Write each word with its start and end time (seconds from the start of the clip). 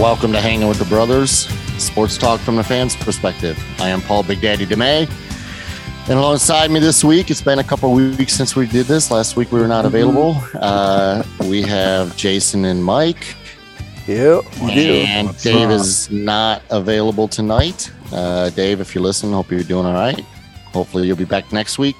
welcome 0.00 0.32
to 0.32 0.40
Hanging 0.40 0.66
with 0.66 0.78
the 0.78 0.86
Brothers, 0.86 1.46
sports 1.76 2.16
talk 2.16 2.40
from 2.40 2.56
the 2.56 2.64
fans' 2.64 2.96
perspective. 2.96 3.62
I 3.78 3.90
am 3.90 4.00
Paul 4.00 4.22
Big 4.22 4.40
Daddy 4.40 4.64
DeMay. 4.64 5.06
And 6.08 6.18
alongside 6.18 6.70
me 6.70 6.80
this 6.80 7.04
week, 7.04 7.30
it's 7.30 7.42
been 7.42 7.58
a 7.58 7.64
couple 7.64 7.92
weeks 7.92 8.32
since 8.32 8.56
we 8.56 8.66
did 8.66 8.86
this. 8.86 9.10
Last 9.10 9.36
week 9.36 9.52
we 9.52 9.60
were 9.60 9.68
not 9.68 9.84
available. 9.84 10.36
Uh, 10.54 11.22
we 11.40 11.60
have 11.60 12.16
Jason 12.16 12.64
and 12.64 12.82
Mike. 12.82 13.36
Yep. 14.06 14.44
We 14.62 14.74
do. 14.74 14.92
And 15.06 15.26
What's 15.28 15.42
Dave 15.42 15.68
up? 15.68 15.74
is 15.74 16.10
not 16.10 16.62
available 16.70 17.28
tonight. 17.28 17.92
Uh, 18.10 18.48
Dave, 18.48 18.80
if 18.80 18.94
you're 18.94 19.04
listening, 19.04 19.34
hope 19.34 19.50
you're 19.50 19.62
doing 19.62 19.84
all 19.84 19.92
right. 19.92 20.18
Hopefully 20.72 21.08
you'll 21.08 21.16
be 21.18 21.26
back 21.26 21.52
next 21.52 21.78
week. 21.78 21.96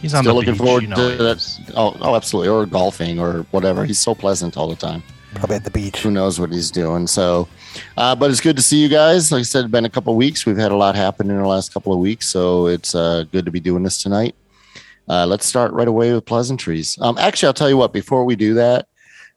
He's 0.00 0.14
on 0.14 0.22
Still 0.22 0.32
the 0.32 0.38
looking 0.38 0.54
beach, 0.54 0.62
forward 0.62 0.82
you 0.84 0.88
know 0.88 1.16
to 1.18 1.22
that. 1.22 1.60
Oh, 1.76 1.94
oh, 2.00 2.16
absolutely. 2.16 2.48
Or 2.48 2.64
golfing 2.64 3.18
or 3.18 3.42
whatever. 3.50 3.84
He's 3.84 3.98
so 4.00 4.14
pleasant 4.14 4.56
all 4.56 4.68
the 4.68 4.74
time. 4.74 5.02
Probably 5.34 5.56
at 5.56 5.64
the 5.64 5.70
beach. 5.70 6.00
who 6.00 6.10
knows 6.10 6.38
what 6.38 6.52
he's 6.52 6.70
doing. 6.70 7.06
So, 7.06 7.48
uh, 7.96 8.14
but 8.14 8.30
it's 8.30 8.40
good 8.40 8.56
to 8.56 8.62
see 8.62 8.76
you 8.76 8.88
guys. 8.88 9.32
Like 9.32 9.40
I 9.40 9.42
said, 9.42 9.64
it's 9.64 9.72
been 9.72 9.84
a 9.84 9.90
couple 9.90 10.14
weeks. 10.14 10.44
We've 10.44 10.56
had 10.56 10.72
a 10.72 10.76
lot 10.76 10.94
happen 10.94 11.30
in 11.30 11.36
the 11.36 11.48
last 11.48 11.72
couple 11.72 11.92
of 11.92 11.98
weeks, 11.98 12.28
so 12.28 12.66
it's 12.66 12.94
uh, 12.94 13.24
good 13.32 13.44
to 13.46 13.50
be 13.50 13.60
doing 13.60 13.82
this 13.82 14.02
tonight. 14.02 14.34
Uh, 15.08 15.26
let's 15.26 15.46
start 15.46 15.72
right 15.72 15.88
away 15.88 16.12
with 16.12 16.24
pleasantries. 16.26 16.98
Um, 17.00 17.18
actually, 17.18 17.48
I'll 17.48 17.54
tell 17.54 17.68
you 17.68 17.76
what. 17.76 17.92
Before 17.92 18.24
we 18.24 18.36
do 18.36 18.54
that, 18.54 18.88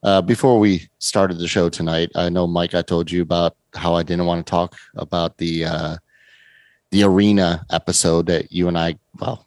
uh, 0.04 0.22
before 0.22 0.60
we 0.60 0.88
started 1.00 1.40
the 1.40 1.48
show 1.48 1.70
tonight, 1.70 2.12
I 2.16 2.30
know 2.30 2.46
Mike. 2.46 2.76
I 2.76 2.82
told 2.82 3.10
you 3.10 3.22
about 3.22 3.56
how 3.74 3.96
I 3.96 4.04
didn't 4.04 4.26
want 4.26 4.46
to 4.46 4.50
talk 4.50 4.76
about 4.96 5.38
the 5.38 5.66
uh, 5.66 5.98
the 6.96 7.04
arena 7.04 7.66
episode 7.72 8.26
that 8.28 8.52
you 8.54 8.70
and 8.70 8.78
I 8.78 8.96
well 9.20 9.46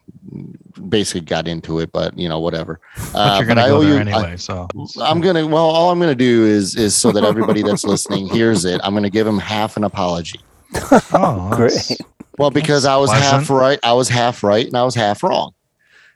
basically 0.87 1.21
got 1.21 1.47
into 1.47 1.79
it, 1.79 1.91
but 1.91 2.15
you 2.17 2.29
know 2.29 2.39
whatever. 2.39 2.79
But 3.11 3.15
Uh, 3.19 3.37
you're 3.37 3.47
gonna 3.47 3.63
I 3.63 3.67
go 3.69 3.77
owe 3.77 3.81
there 3.83 3.89
you- 3.93 3.97
I- 3.97 4.01
anyway, 4.19 4.37
so 4.37 4.67
I'm 5.01 5.19
gonna. 5.19 5.47
Well, 5.47 5.65
all 5.65 5.89
I'm 5.91 5.99
gonna 5.99 6.13
do 6.13 6.45
is 6.45 6.75
is 6.75 6.95
so 6.95 7.11
that 7.11 7.23
everybody 7.23 7.63
that's 7.63 7.83
listening 7.83 8.27
hears 8.29 8.65
it. 8.65 8.79
I'm 8.83 8.93
gonna 8.93 9.09
give 9.09 9.25
him 9.25 9.39
half 9.39 9.77
an 9.77 9.83
apology. 9.83 10.39
Oh, 11.13 11.49
Great. 11.55 11.97
Well, 12.37 12.51
because 12.51 12.85
I 12.85 12.95
was 12.97 13.11
half 13.11 13.49
right, 13.49 13.79
I 13.83 13.93
was 13.93 14.07
half 14.09 14.43
right, 14.43 14.65
and 14.65 14.77
I 14.77 14.83
was 14.83 14.93
half 14.95 15.23
wrong. 15.23 15.53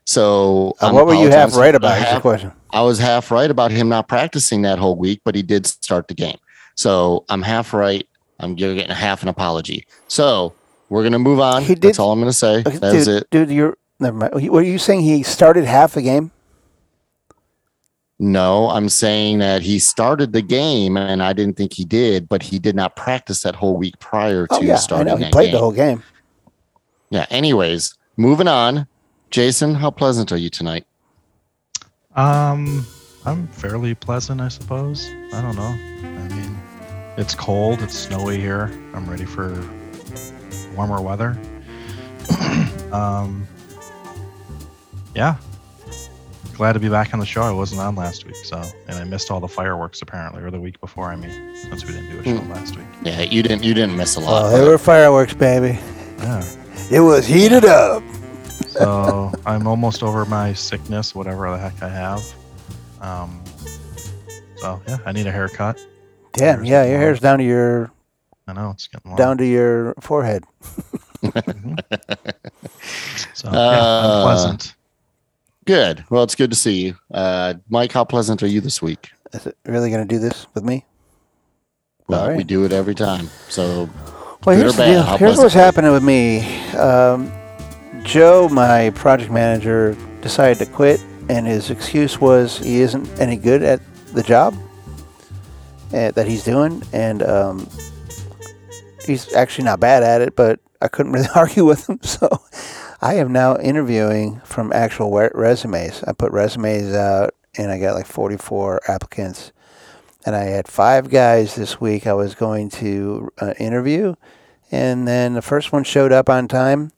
So 0.06 0.76
Uh, 0.82 0.92
what 0.92 1.06
were 1.08 1.16
you 1.16 1.30
half 1.30 1.56
right 1.56 1.74
about? 1.76 1.98
Is 1.98 2.04
the 2.04 2.10
Half- 2.12 2.22
question. 2.22 2.52
I 2.72 2.82
was 2.82 3.00
half 3.00 3.32
right 3.32 3.50
about 3.50 3.72
him 3.72 3.90
not 3.90 4.08
practicing 4.08 4.62
that 4.64 4.78
whole 4.80 4.96
week, 4.96 5.22
but 5.26 5.34
he 5.36 5.42
did 5.42 5.66
start 5.66 6.08
the 6.08 6.14
game. 6.14 6.38
So 6.76 7.24
I'm 7.30 7.42
half 7.42 7.74
right. 7.74 8.08
I'm 8.40 8.58
you're 8.58 8.74
getting 8.76 8.92
a 8.92 8.96
half 9.08 9.22
an 9.24 9.30
apology. 9.30 9.86
So 10.08 10.54
we're 10.94 11.02
gonna 11.04 11.18
move 11.20 11.40
on. 11.40 11.64
He 11.64 11.70
did- 11.74 11.82
That's 11.82 12.00
all 12.00 12.12
I'm 12.12 12.20
gonna 12.20 12.32
say. 12.32 12.60
Okay, 12.60 12.78
That's 12.78 13.06
dude, 13.06 13.08
it. 13.24 13.30
Dude, 13.32 13.50
you're 13.50 13.76
never 14.00 14.16
mind. 14.16 14.50
Were 14.50 14.62
you 14.62 14.78
saying 14.78 15.02
he 15.02 15.24
started 15.24 15.66
half 15.66 15.94
the 15.96 16.04
game? 16.04 16.32
No, 18.20 18.70
I'm 18.70 18.90
saying 18.90 19.40
that 19.40 19.64
he 19.64 19.80
started 19.80 20.34
the 20.34 20.42
game, 20.44 20.96
and 20.96 21.22
I 21.24 21.34
didn't 21.34 21.58
think 21.58 21.74
he 21.74 21.84
did, 21.84 22.30
but 22.30 22.44
he 22.44 22.60
did 22.60 22.76
not 22.76 22.96
practice 22.96 23.42
that 23.42 23.56
whole 23.56 23.76
week 23.76 23.98
prior 24.00 24.46
to 24.48 24.54
Oh 24.56 24.62
yeah, 24.62 24.74
I 24.76 24.78
starting 24.78 25.08
know. 25.08 25.18
He 25.18 25.24
that 25.24 25.32
played 25.34 25.46
game. 25.48 25.54
the 25.54 25.60
whole 25.60 25.72
game. 25.72 26.04
Yeah. 27.10 27.26
Anyways, 27.32 27.96
moving 28.16 28.48
on. 28.48 28.88
Jason, 29.32 29.74
how 29.74 29.90
pleasant 29.90 30.32
are 30.32 30.38
you 30.38 30.50
tonight? 30.52 30.86
Um, 32.16 32.86
I'm 33.26 33.48
fairly 33.48 33.96
pleasant, 33.96 34.40
I 34.42 34.48
suppose. 34.50 35.10
I 35.34 35.42
don't 35.42 35.56
know. 35.56 35.64
I 35.64 36.28
mean, 36.36 36.56
it's 37.18 37.34
cold. 37.34 37.82
It's 37.82 37.98
snowy 37.98 38.40
here. 38.40 38.72
I'm 38.94 39.10
ready 39.10 39.26
for 39.26 39.50
warmer 40.76 41.02
weather. 41.02 41.38
um, 42.92 43.48
yeah. 45.16 45.36
Glad 46.54 46.74
to 46.74 46.80
be 46.80 46.88
back 46.90 47.14
on 47.14 47.20
the 47.20 47.26
show. 47.26 47.42
I 47.42 47.52
wasn't 47.52 47.82
on 47.82 47.96
last 47.96 48.26
week, 48.26 48.36
so 48.36 48.62
and 48.88 48.98
I 48.98 49.04
missed 49.06 49.32
all 49.32 49.40
the 49.40 49.48
fireworks 49.48 50.02
apparently, 50.04 50.44
or 50.44 50.52
the 50.52 50.60
week 50.60 50.80
before. 50.82 51.08
I 51.12 51.16
mean, 51.16 51.56
since 51.56 51.84
we 51.86 51.94
didn't 51.94 52.12
do 52.12 52.20
a 52.20 52.24
show 52.24 52.38
Hmm. 52.44 52.52
last 52.52 52.76
week. 52.76 52.86
Yeah, 53.04 53.22
you 53.22 53.42
didn't. 53.42 53.64
You 53.64 53.74
didn't 53.74 53.98
miss 53.98 54.18
a 54.18 54.20
lot. 54.20 54.44
Oh, 54.46 54.50
they 54.52 54.60
but- 54.60 54.68
were 54.68 54.78
fireworks, 54.78 55.34
baby. 55.34 55.80
Yeah. 56.20 56.44
It 56.92 57.00
was 57.00 57.26
heated 57.26 57.66
up. 57.66 58.04
so 58.68 59.32
I'm 59.48 59.66
almost 59.68 60.04
over 60.04 60.26
my 60.26 60.54
sickness, 60.54 61.16
whatever 61.16 61.50
the 61.50 61.58
heck 61.58 61.82
I 61.82 61.90
have. 61.90 62.22
Um, 63.02 63.44
so 64.58 64.80
yeah, 64.88 64.98
I 65.06 65.12
need 65.12 65.26
a 65.28 65.32
haircut. 65.32 65.80
Damn, 66.34 66.58
Hair's 66.60 66.70
yeah, 66.70 66.86
your 66.86 66.98
hair's 67.00 67.20
down 67.20 67.40
to 67.40 67.44
your 67.44 67.92
I 68.48 68.54
know 68.54 68.72
it's 68.72 68.88
getting 68.88 69.12
long. 69.12 69.18
down 69.18 69.38
to 69.38 69.46
your 69.46 69.94
forehead. 70.02 70.44
Mhm. 71.24 71.80
so 73.34 73.50
yeah, 73.52 73.58
Uh, 73.60 74.18
unpleasant. 74.18 74.76
good. 75.66 76.04
Well, 76.10 76.24
it's 76.24 76.36
good 76.36 76.50
to 76.52 76.56
see 76.58 76.86
you, 76.86 76.96
uh, 77.14 77.54
Mike. 77.70 77.92
How 77.94 78.04
pleasant 78.04 78.44
are 78.44 78.48
you 78.48 78.60
this 78.62 78.82
week? 78.82 79.12
Is 79.34 79.46
it 79.48 79.58
really 79.66 79.90
going 79.90 80.06
to 80.08 80.14
do 80.14 80.20
this 80.20 80.46
with 80.54 80.64
me? 80.64 80.86
Well, 82.08 82.22
All 82.22 82.28
right. 82.30 82.38
we 82.38 82.44
do 82.44 82.66
it 82.66 82.74
every 82.74 82.96
time. 82.96 83.30
So 83.50 83.90
Well, 84.46 84.58
here's 84.58 84.76
bad? 84.76 84.92
deal. 84.92 85.18
Here's 85.18 85.38
what's 85.38 85.54
happening 85.54 85.92
with 85.94 86.04
me. 86.04 86.42
Um, 86.76 87.32
Joe, 88.04 88.50
my 88.50 88.90
project 88.92 89.32
manager, 89.32 89.96
decided 90.22 90.58
to 90.60 90.66
quit, 90.66 91.00
and 91.30 91.48
his 91.48 91.70
excuse 91.70 92.20
was 92.20 92.58
he 92.58 92.82
isn't 92.82 93.08
any 93.20 93.38
good 93.38 93.64
at 93.64 93.80
the 94.14 94.22
job 94.22 94.54
uh, 95.94 96.12
that 96.12 96.28
he's 96.28 96.44
doing, 96.44 96.84
and 96.92 97.24
um, 97.24 97.68
he's 99.06 99.34
actually 99.34 99.66
not 99.66 99.80
bad 99.80 100.04
at 100.04 100.22
it. 100.22 100.36
But 100.36 100.60
I 100.82 100.88
couldn't 100.88 101.12
really 101.14 101.28
argue 101.36 101.66
with 101.66 101.90
him, 101.90 102.00
so 102.02 102.30
I 103.02 103.16
am 103.16 103.32
now 103.32 103.58
interviewing 103.58 104.42
from 104.46 104.72
actual 104.74 105.12
resumes. 105.12 106.04
I 106.04 106.14
put 106.14 106.32
resumes 106.32 106.94
out, 106.94 107.36
and 107.58 107.72
I 107.72 107.80
got 107.80 107.96
like 107.96 108.08
44 108.08 108.82
applicants. 108.88 109.52
And 110.26 110.36
I 110.36 110.44
had 110.44 110.68
five 110.68 111.10
guys 111.10 111.56
this 111.56 111.82
week 111.82 112.08
I 112.08 112.14
was 112.14 112.34
going 112.34 112.70
to 112.70 113.30
uh, 113.40 113.54
interview. 113.60 114.16
And 114.72 115.08
then 115.08 115.34
the 115.34 115.42
first 115.42 115.72
one 115.72 115.84
showed 115.84 116.12
up 116.12 116.30
on 116.30 116.48
time. 116.48 116.92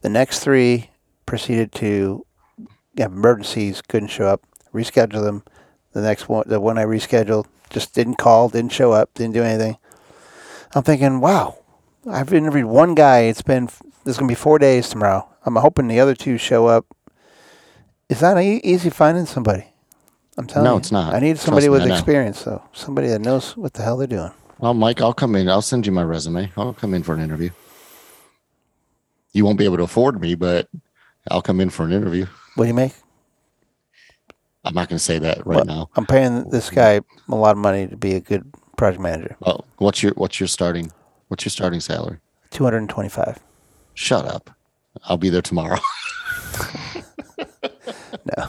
The 0.00 0.08
next 0.08 0.40
three 0.40 0.90
proceeded 1.26 1.72
to 1.72 2.26
have 2.98 3.12
emergencies, 3.12 3.82
couldn't 3.82 4.08
show 4.08 4.26
up, 4.26 4.42
reschedule 4.72 5.22
them. 5.22 5.44
The 5.92 6.00
next 6.00 6.28
one, 6.28 6.44
the 6.48 6.60
one 6.60 6.78
I 6.78 6.84
rescheduled, 6.84 7.46
just 7.70 7.94
didn't 7.94 8.16
call, 8.16 8.48
didn't 8.48 8.72
show 8.72 8.92
up, 8.92 9.12
didn't 9.14 9.34
do 9.34 9.42
anything. 9.42 9.76
I'm 10.74 10.82
thinking, 10.82 11.20
wow, 11.20 11.58
I've 12.08 12.32
interviewed 12.32 12.64
one 12.66 12.94
guy. 12.94 13.20
It's 13.20 13.42
been, 13.42 13.68
there's 14.04 14.16
going 14.18 14.28
to 14.28 14.32
be 14.32 14.34
four 14.34 14.58
days 14.58 14.88
tomorrow. 14.88 15.28
I'm 15.44 15.56
hoping 15.56 15.88
the 15.88 16.00
other 16.00 16.14
two 16.14 16.38
show 16.38 16.66
up. 16.66 16.86
It's 18.08 18.22
not 18.22 18.40
e- 18.40 18.60
easy 18.64 18.90
finding 18.90 19.26
somebody. 19.26 19.66
I'm 20.38 20.46
telling 20.46 20.64
No, 20.64 20.70
you. 20.70 20.74
No, 20.74 20.78
it's 20.78 20.92
not. 20.92 21.14
I 21.14 21.18
need 21.18 21.38
somebody 21.38 21.66
me, 21.66 21.70
with 21.70 21.86
know. 21.86 21.92
experience, 21.94 22.42
though. 22.44 22.62
Somebody 22.72 23.08
that 23.08 23.20
knows 23.20 23.56
what 23.56 23.74
the 23.74 23.82
hell 23.82 23.96
they're 23.98 24.06
doing. 24.06 24.30
Well, 24.58 24.74
Mike, 24.74 25.00
I'll 25.00 25.12
come 25.12 25.34
in. 25.34 25.48
I'll 25.48 25.62
send 25.62 25.86
you 25.86 25.92
my 25.92 26.04
resume. 26.04 26.50
I'll 26.56 26.72
come 26.72 26.94
in 26.94 27.02
for 27.02 27.14
an 27.14 27.20
interview. 27.20 27.50
You 29.32 29.44
won't 29.44 29.58
be 29.58 29.64
able 29.64 29.78
to 29.78 29.82
afford 29.82 30.20
me, 30.20 30.34
but 30.34 30.68
I'll 31.30 31.42
come 31.42 31.60
in 31.60 31.70
for 31.70 31.84
an 31.84 31.92
interview. 31.92 32.26
What 32.54 32.64
do 32.64 32.68
you 32.68 32.74
make? 32.74 32.92
I'm 34.64 34.74
not 34.74 34.88
going 34.88 34.98
to 34.98 35.04
say 35.04 35.18
that 35.18 35.38
right 35.46 35.56
Well, 35.56 35.64
now. 35.64 35.90
I'm 35.96 36.06
paying 36.06 36.48
this 36.50 36.70
guy 36.70 37.00
a 37.28 37.34
lot 37.34 37.52
of 37.52 37.58
money 37.58 37.88
to 37.88 37.96
be 37.96 38.14
a 38.14 38.20
good 38.20 38.52
project 38.82 39.00
manager. 39.00 39.36
Oh, 39.46 39.60
what's 39.78 40.02
your 40.02 40.12
what's 40.16 40.40
your 40.40 40.48
starting 40.48 40.90
what's 41.28 41.44
your 41.44 41.50
starting 41.50 41.78
salary? 41.78 42.18
Two 42.50 42.64
hundred 42.64 42.78
and 42.78 42.88
twenty-five. 42.90 43.38
Shut 43.94 44.24
up. 44.26 44.50
I'll 45.04 45.16
be 45.16 45.28
there 45.30 45.40
tomorrow. 45.42 45.78
No, 48.36 48.46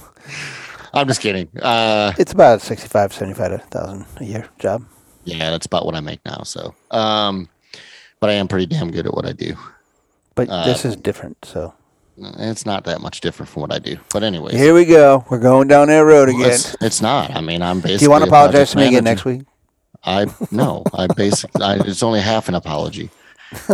I'm 0.94 1.08
just 1.08 1.22
kidding. 1.22 1.48
Uh, 1.60 2.12
it's 2.18 2.32
about 2.32 2.62
sixty-five, 2.62 3.12
seventy-five 3.14 3.64
thousand 3.72 4.06
a 4.18 4.24
year 4.26 4.48
job. 4.60 4.86
yeah, 5.24 5.50
that's 5.52 5.66
about 5.66 5.86
what 5.86 5.96
I 5.96 6.00
make 6.00 6.20
now. 6.26 6.44
So, 6.44 6.76
um, 6.92 7.48
but 8.20 8.30
I 8.30 8.34
am 8.34 8.48
pretty 8.48 8.66
damn 8.68 8.92
good 8.92 9.08
at 9.08 9.14
what 9.14 9.26
I 9.26 9.32
do. 9.32 9.56
But 10.36 10.50
Uh, 10.50 10.66
this 10.66 10.84
is 10.86 10.96
different. 10.96 11.38
So 11.46 11.74
It's 12.18 12.66
not 12.66 12.84
that 12.84 13.02
much 13.02 13.22
different 13.22 13.50
from 13.50 13.62
what 13.62 13.72
I 13.74 13.80
do. 13.80 13.98
But 14.12 14.22
anyway, 14.24 14.52
here 14.56 14.74
we 14.76 14.86
go. 14.86 15.26
We're 15.30 15.40
going 15.40 15.68
down 15.70 15.88
that 15.88 16.00
road 16.00 16.30
again. 16.30 16.52
it's, 16.52 16.76
it's 16.82 17.02
not. 17.02 17.32
I 17.36 17.42
mean, 17.42 17.62
I'm 17.62 17.78
basically. 17.78 17.98
Do 18.00 18.04
you 18.06 18.12
want 18.12 18.24
to 18.26 18.30
apologize 18.30 18.72
to 18.72 18.78
me 18.78 18.88
again 18.88 19.06
next 19.06 19.26
week? 19.26 19.42
I 20.06 20.26
no, 20.52 20.84
I 20.94 21.08
basically 21.08 21.64
I, 21.64 21.76
it's 21.76 22.04
only 22.04 22.20
half 22.22 22.50
an 22.50 22.56
apology. 22.56 23.10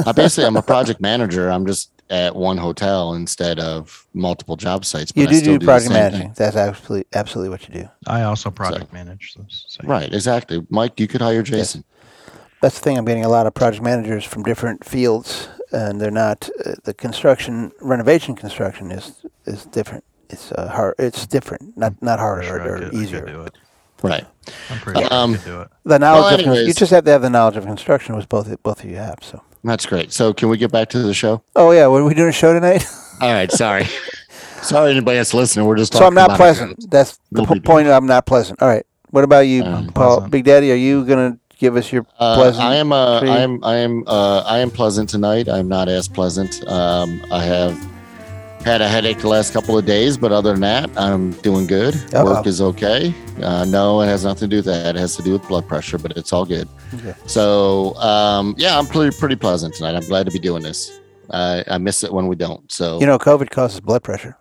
I 0.05 0.11
basically 0.11 0.45
I'm 0.45 0.57
a 0.57 0.61
project 0.61 0.99
manager. 1.01 1.49
I'm 1.49 1.65
just 1.65 1.91
at 2.09 2.35
one 2.35 2.57
hotel 2.57 3.13
instead 3.13 3.59
of 3.59 4.05
multiple 4.13 4.55
job 4.55 4.83
sites. 4.83 5.11
You 5.15 5.23
I 5.23 5.25
do 5.27 5.35
still 5.35 5.53
do 5.53 5.59
the 5.59 5.65
project 5.65 5.87
same 5.91 5.93
managing. 5.93 6.19
thing. 6.21 6.33
That's 6.35 6.55
absolutely 6.55 7.05
absolutely 7.13 7.49
what 7.49 7.67
you 7.67 7.81
do. 7.83 7.89
I 8.07 8.23
also 8.23 8.49
project 8.51 8.91
manage. 8.93 9.33
So, 9.33 9.45
so- 9.49 9.81
Right, 9.87 10.11
exactly. 10.13 10.65
Mike, 10.69 10.99
you 10.99 11.07
could 11.07 11.21
hire 11.21 11.43
Jason. 11.43 11.83
That's 12.61 12.75
the 12.77 12.81
thing. 12.83 12.97
I'm 12.97 13.05
getting 13.05 13.23
a 13.25 13.29
lot 13.29 13.47
of 13.47 13.53
project 13.53 13.83
managers 13.83 14.25
from 14.25 14.43
different 14.43 14.83
fields, 14.83 15.47
and 15.71 16.01
they're 16.01 16.11
not 16.11 16.49
uh, 16.65 16.73
the 16.83 16.93
construction 16.93 17.71
renovation 17.79 18.35
construction 18.35 18.91
is 18.91 19.25
is 19.45 19.65
different. 19.65 20.03
It's 20.29 20.51
uh, 20.51 20.67
hard. 20.67 20.95
It's 20.99 21.25
different. 21.25 21.77
Not 21.77 22.01
not 22.01 22.19
harder 22.19 22.43
sure 22.43 22.61
I 22.61 22.65
or, 22.65 22.77
could- 22.79 22.87
I 22.87 22.89
could 22.89 22.99
easier. 22.99 23.49
Do 24.01 24.07
it. 24.07 24.09
Right. 24.11 24.25
I'm 24.69 24.79
pretty 24.79 25.01
sure 25.01 25.13
Um, 25.13 25.33
I 25.33 25.37
could 25.37 25.45
do 25.45 25.61
it. 25.61 25.67
The 25.85 25.99
knowledge 25.99 26.45
Well, 26.45 26.57
of 26.57 26.67
you 26.67 26.73
just 26.73 26.91
have 26.91 27.05
to 27.05 27.11
have 27.11 27.21
the 27.21 27.29
knowledge 27.29 27.57
of 27.57 27.65
construction, 27.65 28.15
which 28.15 28.27
both 28.29 28.53
both 28.63 28.83
of 28.83 28.89
you 28.89 28.97
have. 28.97 29.19
So. 29.21 29.41
That's 29.63 29.85
great. 29.85 30.11
So 30.13 30.33
can 30.33 30.49
we 30.49 30.57
get 30.57 30.71
back 30.71 30.89
to 30.89 30.99
the 30.99 31.13
show? 31.13 31.43
Oh 31.55 31.71
yeah, 31.71 31.87
were 31.87 32.03
we 32.03 32.13
doing 32.13 32.29
a 32.29 32.33
show 32.33 32.53
tonight? 32.53 32.85
All 33.21 33.31
right, 33.33 33.51
sorry. 33.51 33.85
sorry 34.61 34.91
anybody 34.91 35.17
that's 35.17 35.33
listening. 35.33 35.65
We're 35.65 35.75
just 35.77 35.91
talking. 35.91 36.03
so 36.03 36.07
I'm 36.07 36.13
not 36.13 36.25
about 36.27 36.37
pleasant. 36.37 36.89
That's 36.89 37.19
the 37.31 37.41
No 37.41 37.45
po- 37.47 37.59
point. 37.59 37.87
I'm 37.89 38.05
not 38.07 38.25
pleasant. 38.25 38.61
All 38.61 38.67
right. 38.69 38.85
What 39.11 39.23
about 39.23 39.41
you, 39.41 39.63
Um, 39.63 39.87
Paul? 39.87 40.15
Pleasant. 40.17 40.31
Big 40.31 40.45
Daddy, 40.45 40.71
are 40.71 40.75
you 40.75 41.05
gonna 41.05 41.37
Give 41.59 41.75
us 41.75 41.91
your 41.91 42.05
Uh, 42.17 42.35
pleasant. 42.35 42.63
I 42.63 42.75
am. 42.75 42.93
Uh. 42.93 43.19
I 43.19 43.37
am. 43.39 43.59
I 43.65 43.75
am. 43.75 44.03
Uh, 44.07 44.39
I 44.45 44.59
am 44.59 44.71
pleasant 44.71 45.09
tonight. 45.09 45.49
I'm 45.49 45.67
not 45.67 45.89
as 45.89 46.07
pleasant. 46.07 46.65
Um, 46.65 47.21
I 47.33 47.43
have 47.43 47.77
had 48.63 48.81
a 48.81 48.88
headache 48.88 49.19
the 49.19 49.27
last 49.27 49.53
couple 49.53 49.77
of 49.77 49.85
days, 49.85 50.17
but 50.17 50.31
other 50.31 50.51
than 50.51 50.61
that, 50.61 50.89
I'm 50.97 51.31
doing 51.41 51.65
good. 51.65 51.95
Uh-oh. 52.13 52.25
Work 52.25 52.45
is 52.47 52.61
okay. 52.61 53.13
Uh, 53.41 53.65
no, 53.65 54.01
it 54.01 54.07
has 54.07 54.25
nothing 54.25 54.50
to 54.50 54.56
do 54.56 54.56
with 54.57 54.65
that. 54.65 54.95
It 54.95 55.00
has 55.00 55.15
to 55.15 55.23
do 55.23 55.31
with 55.33 55.47
blood 55.47 55.67
pressure, 55.67 55.97
but 55.97 56.15
it's 56.17 56.33
all 56.33 56.45
good. 56.45 56.67
Okay. 56.95 57.13
So, 57.25 57.95
um, 57.95 58.53
yeah, 58.57 58.77
I'm 58.77 58.85
pretty 58.85 59.15
pretty 59.17 59.35
pleasant 59.38 59.75
tonight. 59.75 59.95
I'm 59.95 60.06
glad 60.06 60.25
to 60.25 60.31
be 60.31 60.39
doing 60.39 60.61
this. 60.61 61.00
Uh, 61.29 61.63
I 61.67 61.77
miss 61.77 62.03
it 62.03 62.11
when 62.11 62.27
we 62.27 62.35
don't. 62.35 62.69
So, 62.71 63.00
You 63.00 63.06
know, 63.06 63.17
COVID 63.17 63.50
causes 63.50 63.79
blood 63.79 64.03
pressure. 64.03 64.35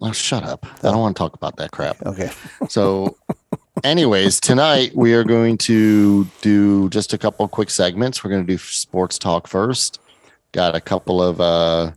oh, 0.00 0.12
shut 0.12 0.42
up. 0.44 0.64
I 0.78 0.90
don't 0.90 0.98
want 1.00 1.16
to 1.16 1.18
talk 1.20 1.34
about 1.34 1.56
that 1.56 1.70
crap. 1.70 2.00
Okay. 2.06 2.30
So, 2.68 3.16
anyways, 3.84 4.40
tonight 4.40 4.92
we 4.94 5.12
are 5.14 5.24
going 5.24 5.58
to 5.58 6.24
do 6.40 6.88
just 6.88 7.12
a 7.12 7.18
couple 7.18 7.46
quick 7.48 7.68
segments. 7.68 8.24
We're 8.24 8.30
going 8.30 8.46
to 8.46 8.52
do 8.52 8.58
sports 8.58 9.18
talk 9.18 9.46
first. 9.48 10.00
Got 10.52 10.74
a 10.76 10.80
couple 10.80 11.22
of, 11.22 11.40
uh, 11.40 11.92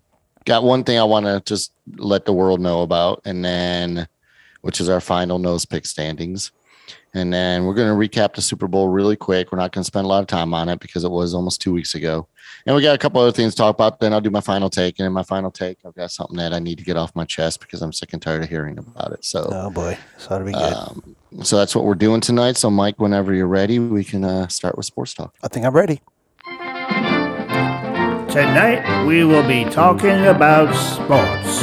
got 0.46 0.64
one 0.64 0.84
thing 0.84 0.98
I 0.98 1.04
want 1.04 1.26
to 1.26 1.42
just 1.46 1.72
let 1.98 2.26
the 2.26 2.34
world 2.34 2.60
know 2.62 2.82
about, 2.82 3.22
and 3.26 3.44
then, 3.44 4.08
which 4.62 4.80
is 4.80 4.90
our 4.90 5.02
final 5.02 5.40
nose 5.40 5.66
pick 5.66 5.86
standings. 5.86 6.52
And 7.14 7.32
then 7.32 7.64
we're 7.66 7.74
going 7.74 7.88
to 7.88 7.94
recap 8.20 8.34
the 8.36 8.42
Super 8.42 8.68
Bowl 8.68 8.90
really 8.90 9.16
quick. 9.16 9.52
We're 9.52 9.58
not 9.58 9.72
going 9.72 9.84
to 9.84 9.88
spend 9.88 10.04
a 10.06 10.08
lot 10.08 10.20
of 10.20 10.28
time 10.28 10.54
on 10.54 10.68
it 10.68 10.82
because 10.82 11.06
it 11.06 11.12
was 11.12 11.34
almost 11.34 11.62
two 11.62 11.72
weeks 11.72 11.96
ago. 11.96 12.28
And 12.66 12.76
we 12.76 12.82
got 12.82 12.94
a 12.94 12.98
couple 12.98 13.22
other 13.22 13.32
things 13.32 13.54
to 13.54 13.58
talk 13.58 13.74
about. 13.74 14.02
Then 14.02 14.12
I'll 14.12 14.20
do 14.20 14.30
my 14.30 14.42
final 14.42 14.70
take. 14.70 15.00
And 15.00 15.08
in 15.08 15.14
my 15.14 15.24
final 15.24 15.50
take, 15.50 15.78
I've 15.86 15.96
got 15.96 16.12
something 16.12 16.36
that 16.38 16.54
I 16.54 16.60
need 16.60 16.78
to 16.80 16.84
get 16.84 16.98
off 16.98 17.16
my 17.16 17.24
chest 17.24 17.62
because 17.62 17.82
I'm 17.82 17.94
sick 17.94 18.12
and 18.12 18.22
tired 18.22 18.44
of 18.44 18.50
hearing 18.50 18.78
about 18.78 19.14
it. 19.14 19.24
So, 19.24 19.48
Oh 19.50 19.70
boy, 19.70 19.98
ought 20.30 20.40
to 20.40 20.44
be 20.46 20.52
good. 20.52 20.74
um, 20.74 21.16
so 21.42 21.56
that's 21.58 21.74
what 21.74 21.86
we're 21.86 21.96
doing 21.96 22.20
tonight. 22.20 22.58
So, 22.58 22.70
Mike, 22.70 23.00
whenever 23.00 23.34
you're 23.34 23.48
ready, 23.48 23.80
we 23.80 24.04
can 24.04 24.26
uh, 24.26 24.48
start 24.50 24.76
with 24.76 24.86
sports 24.86 25.14
talk. 25.14 25.36
I 25.42 25.48
think 25.48 25.66
I'm 25.66 25.74
ready. 25.74 26.02
Tonight 28.36 29.06
we 29.06 29.24
will 29.24 29.48
be 29.48 29.64
talking 29.64 30.26
about 30.26 30.76
sports. 30.76 31.62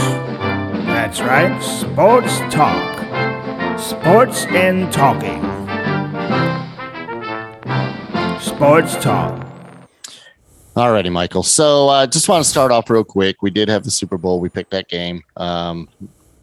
That's 0.87 1.21
right, 1.21 1.63
sports 1.63 2.39
talk. 2.51 2.99
Sports 3.79 4.47
and 4.47 4.91
talking. 4.91 5.43
Sports 8.41 8.95
talk. 9.05 9.47
Alrighty, 10.75 11.13
Michael. 11.13 11.43
So, 11.43 11.89
I 11.89 12.05
uh, 12.05 12.07
just 12.07 12.31
want 12.31 12.43
to 12.43 12.49
start 12.49 12.73
off 12.73 12.89
real 12.89 13.05
quick. 13.05 13.43
We 13.43 13.51
did 13.51 13.69
have 13.69 13.85
the 13.85 13.91
Super 13.91 14.17
Bowl. 14.17 14.41
We 14.41 14.49
picked 14.49 14.71
that 14.71 14.89
game 14.89 15.21
um, 15.37 15.91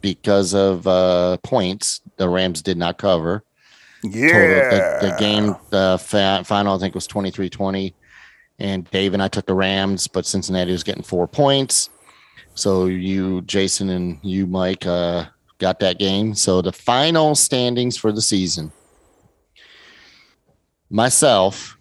because 0.01 0.53
of 0.53 0.85
uh, 0.85 1.37
points. 1.37 2.01
The 2.17 2.29
Rams 2.29 2.61
did 2.61 2.77
not 2.77 2.99
cover. 2.99 3.43
Total, 4.03 4.11
the, 4.21 4.97
the 5.09 5.15
game, 5.19 5.55
the 5.71 5.99
fa- 5.99 6.43
final, 6.45 6.75
I 6.75 6.77
think 6.77 6.93
was 6.93 7.07
23 7.07 7.49
20. 7.49 7.95
And 8.59 8.89
Dave 8.91 9.13
and 9.13 9.23
I 9.23 9.27
took 9.29 9.45
the 9.45 9.53
Rams, 9.53 10.07
but 10.07 10.25
Cincinnati 10.25 10.71
was 10.71 10.83
getting 10.83 11.03
four 11.03 11.27
points. 11.27 11.89
So, 12.55 12.85
you, 12.87 13.41
Jason, 13.43 13.89
and 13.89 14.19
you, 14.21 14.45
Mike, 14.45 14.85
uh, 14.85 15.25
got 15.59 15.79
that 15.79 15.97
game. 15.97 16.35
So, 16.35 16.61
the 16.61 16.71
final 16.73 17.35
standings 17.35 17.95
for 17.97 18.11
the 18.11 18.21
season 18.21 18.71
myself, 20.89 21.77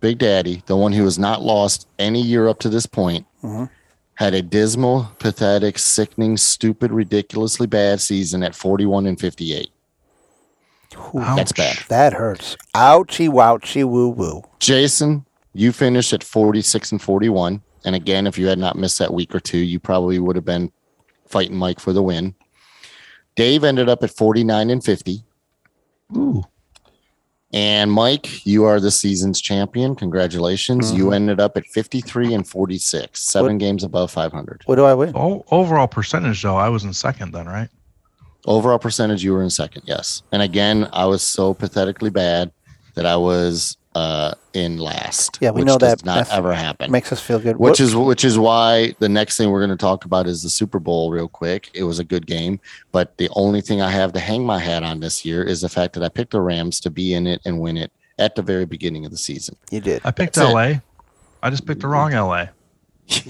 Big 0.00 0.18
Daddy, 0.18 0.62
the 0.66 0.76
one 0.76 0.92
who 0.92 1.04
has 1.04 1.18
not 1.18 1.42
lost 1.42 1.86
any 1.98 2.20
year 2.20 2.48
up 2.48 2.58
to 2.60 2.68
this 2.68 2.86
point, 2.86 3.26
Mhm. 3.42 3.70
had 4.14 4.34
a 4.34 4.42
dismal, 4.42 5.08
pathetic, 5.18 5.78
sickening, 5.78 6.36
stupid, 6.36 6.90
ridiculously 6.90 7.66
bad 7.66 8.00
season 8.00 8.42
at 8.42 8.54
41 8.54 9.06
and 9.06 9.20
58. 9.20 9.70
Ooh, 11.14 11.20
That's 11.36 11.52
bad. 11.52 11.78
that 11.88 12.12
hurts. 12.14 12.56
Ouchie, 12.74 13.28
wouchie, 13.28 13.84
woo 13.84 14.08
woo. 14.08 14.42
Jason, 14.58 15.24
you 15.52 15.72
finished 15.72 16.12
at 16.12 16.24
46 16.24 16.92
and 16.92 17.02
41. 17.02 17.62
And 17.84 17.94
again, 17.94 18.26
if 18.26 18.38
you 18.38 18.46
had 18.46 18.58
not 18.58 18.76
missed 18.76 18.98
that 18.98 19.12
week 19.12 19.34
or 19.34 19.40
two, 19.40 19.58
you 19.58 19.80
probably 19.80 20.18
would 20.18 20.36
have 20.36 20.44
been 20.44 20.70
fighting 21.26 21.56
Mike 21.56 21.80
for 21.80 21.92
the 21.92 22.02
win. 22.02 22.34
Dave 23.36 23.64
ended 23.64 23.88
up 23.88 24.02
at 24.02 24.10
49 24.10 24.70
and 24.70 24.84
50. 24.84 25.24
Ooh. 26.16 26.42
And 27.52 27.90
Mike, 27.90 28.46
you 28.46 28.64
are 28.64 28.78
the 28.78 28.92
season's 28.92 29.40
champion. 29.40 29.96
Congratulations. 29.96 30.92
You 30.92 31.06
mm-hmm. 31.06 31.14
ended 31.14 31.40
up 31.40 31.56
at 31.56 31.66
53 31.66 32.34
and 32.34 32.46
46, 32.46 33.20
seven 33.20 33.54
What- 33.54 33.58
games 33.58 33.82
above 33.82 34.10
500. 34.10 34.62
What 34.66 34.76
do 34.76 34.84
I 34.84 34.94
win? 34.94 35.12
Oh, 35.16 35.44
overall 35.50 35.88
percentage 35.88 36.42
though, 36.42 36.56
I 36.56 36.68
was 36.68 36.84
in 36.84 36.92
second 36.92 37.32
then, 37.32 37.46
right? 37.46 37.68
Overall 38.46 38.78
percentage, 38.78 39.22
you 39.24 39.32
were 39.32 39.42
in 39.42 39.50
second. 39.50 39.82
Yes. 39.84 40.22
And 40.32 40.42
again, 40.42 40.88
I 40.92 41.06
was 41.06 41.22
so 41.22 41.52
pathetically 41.52 42.10
bad 42.10 42.52
that 42.94 43.04
I 43.04 43.16
was 43.16 43.76
uh, 43.94 44.32
in 44.52 44.78
last. 44.78 45.38
Yeah, 45.40 45.50
we 45.50 45.60
which 45.62 45.66
know 45.66 45.78
does 45.78 45.96
that. 45.96 46.04
not 46.04 46.14
That's- 46.18 46.36
ever 46.36 46.52
happen. 46.54 46.90
Makes 46.90 47.12
us 47.12 47.20
feel 47.20 47.38
good. 47.38 47.56
which 47.56 47.70
What- 47.72 47.80
is 47.80 47.94
which 47.96 48.24
is 48.24 48.38
why 48.38 48.94
the 49.00 49.08
next 49.08 49.36
thing 49.36 49.50
we're 49.50 49.60
going 49.60 49.76
to 49.76 49.76
talk 49.76 50.04
about 50.04 50.26
is 50.26 50.42
the 50.42 50.50
Super 50.50 50.78
Bowl 50.78 51.10
real 51.10 51.28
quick. 51.28 51.70
It 51.74 51.82
was 51.84 51.98
a 51.98 52.04
good 52.04 52.26
game, 52.26 52.60
but 52.92 53.16
the 53.16 53.28
only 53.34 53.60
thing 53.60 53.80
I 53.82 53.90
have 53.90 54.12
to 54.12 54.20
hang 54.20 54.44
my 54.46 54.58
hat 54.58 54.82
on 54.84 55.00
this 55.00 55.24
year 55.24 55.42
is 55.42 55.60
the 55.60 55.68
fact 55.68 55.94
that 55.94 56.02
I 56.04 56.08
picked 56.08 56.30
the 56.32 56.40
Rams 56.40 56.78
to 56.80 56.90
be 56.90 57.14
in 57.14 57.26
it 57.26 57.40
and 57.44 57.60
win 57.60 57.76
it 57.76 57.90
at 58.18 58.34
the 58.36 58.42
very 58.42 58.64
beginning 58.66 59.04
of 59.04 59.10
the 59.10 59.18
season. 59.18 59.56
you 59.70 59.80
did. 59.80 60.02
I 60.04 60.10
picked 60.10 60.34
That's 60.34 60.50
it. 60.50 60.52
LA. 60.54 60.74
I 61.42 61.50
just 61.50 61.66
picked 61.66 61.80
the 61.80 61.88
wrong 61.88 62.12
LA. 62.12 62.46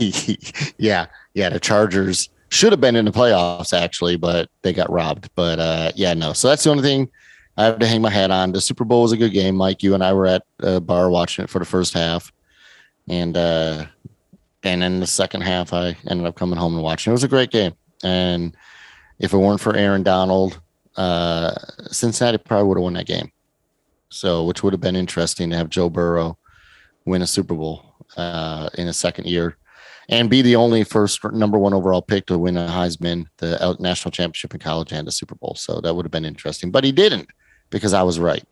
yeah, 0.78 1.06
yeah, 1.34 1.48
the 1.48 1.60
Chargers 1.60 2.28
should 2.50 2.72
have 2.72 2.80
been 2.80 2.96
in 2.96 3.04
the 3.04 3.12
playoffs 3.12 3.72
actually, 3.72 4.16
but 4.16 4.50
they 4.62 4.72
got 4.72 4.90
robbed. 4.90 5.30
But 5.34 5.58
uh, 5.58 5.92
yeah, 5.94 6.14
no. 6.14 6.32
So 6.32 6.48
that's 6.48 6.64
the 6.64 6.70
only 6.70 6.82
thing 6.82 7.08
I 7.60 7.64
have 7.64 7.78
to 7.80 7.86
hang 7.86 8.00
my 8.00 8.08
hat 8.08 8.30
on. 8.30 8.52
The 8.52 8.60
Super 8.62 8.84
Bowl 8.84 9.02
was 9.02 9.12
a 9.12 9.18
good 9.18 9.34
game. 9.34 9.54
Mike, 9.54 9.82
you 9.82 9.92
and 9.92 10.02
I 10.02 10.14
were 10.14 10.26
at 10.26 10.44
a 10.60 10.80
bar 10.80 11.10
watching 11.10 11.44
it 11.44 11.50
for 11.50 11.58
the 11.58 11.66
first 11.66 11.92
half, 11.92 12.32
and 13.06 13.36
uh, 13.36 13.84
and 14.62 14.80
then 14.80 15.00
the 15.00 15.06
second 15.06 15.42
half, 15.42 15.74
I 15.74 15.94
ended 16.08 16.26
up 16.26 16.36
coming 16.36 16.58
home 16.58 16.74
and 16.74 16.82
watching. 16.82 17.10
It 17.10 17.12
was 17.12 17.22
a 17.22 17.28
great 17.28 17.50
game, 17.50 17.74
and 18.02 18.56
if 19.18 19.34
it 19.34 19.36
weren't 19.36 19.60
for 19.60 19.76
Aaron 19.76 20.02
Donald, 20.02 20.58
uh, 20.96 21.54
Cincinnati 21.90 22.38
probably 22.38 22.66
would 22.66 22.78
have 22.78 22.82
won 22.82 22.94
that 22.94 23.06
game. 23.06 23.30
So, 24.08 24.44
which 24.44 24.62
would 24.62 24.72
have 24.72 24.80
been 24.80 24.96
interesting 24.96 25.50
to 25.50 25.56
have 25.56 25.68
Joe 25.68 25.90
Burrow 25.90 26.38
win 27.04 27.20
a 27.20 27.26
Super 27.26 27.54
Bowl 27.54 27.94
uh, 28.16 28.70
in 28.78 28.86
his 28.86 28.96
second 28.96 29.26
year 29.26 29.58
and 30.08 30.30
be 30.30 30.40
the 30.40 30.56
only 30.56 30.82
first 30.82 31.22
number 31.24 31.58
one 31.58 31.74
overall 31.74 32.00
pick 32.00 32.24
to 32.26 32.38
win 32.38 32.56
a 32.56 32.66
Heisman, 32.66 33.26
the 33.36 33.76
national 33.78 34.12
championship 34.12 34.54
in 34.54 34.60
college, 34.60 34.92
and 34.92 35.06
a 35.06 35.12
Super 35.12 35.34
Bowl. 35.34 35.56
So 35.56 35.82
that 35.82 35.94
would 35.94 36.06
have 36.06 36.10
been 36.10 36.24
interesting, 36.24 36.70
but 36.70 36.84
he 36.84 36.90
didn't 36.90 37.28
because 37.70 37.92
I 37.94 38.02
was 38.02 38.18
right. 38.18 38.44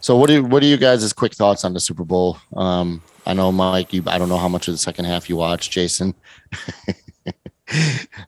So 0.00 0.16
what 0.16 0.28
do 0.28 0.42
what 0.44 0.62
are 0.62 0.66
you 0.66 0.76
guys' 0.76 1.12
quick 1.12 1.34
thoughts 1.34 1.64
on 1.64 1.74
the 1.74 1.80
Super 1.80 2.04
Bowl? 2.04 2.38
Um, 2.56 3.02
I 3.26 3.34
know 3.34 3.52
Mike, 3.52 3.92
you 3.92 4.02
I 4.06 4.18
don't 4.18 4.28
know 4.28 4.38
how 4.38 4.48
much 4.48 4.66
of 4.68 4.74
the 4.74 4.78
second 4.78 5.04
half 5.04 5.28
you 5.28 5.36
watched, 5.36 5.70
Jason. 5.70 6.14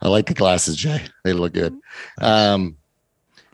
I 0.00 0.08
like 0.08 0.26
the 0.26 0.34
glasses, 0.34 0.76
Jay. 0.76 1.02
They 1.24 1.32
look 1.32 1.52
good. 1.52 1.76
Um, 2.20 2.76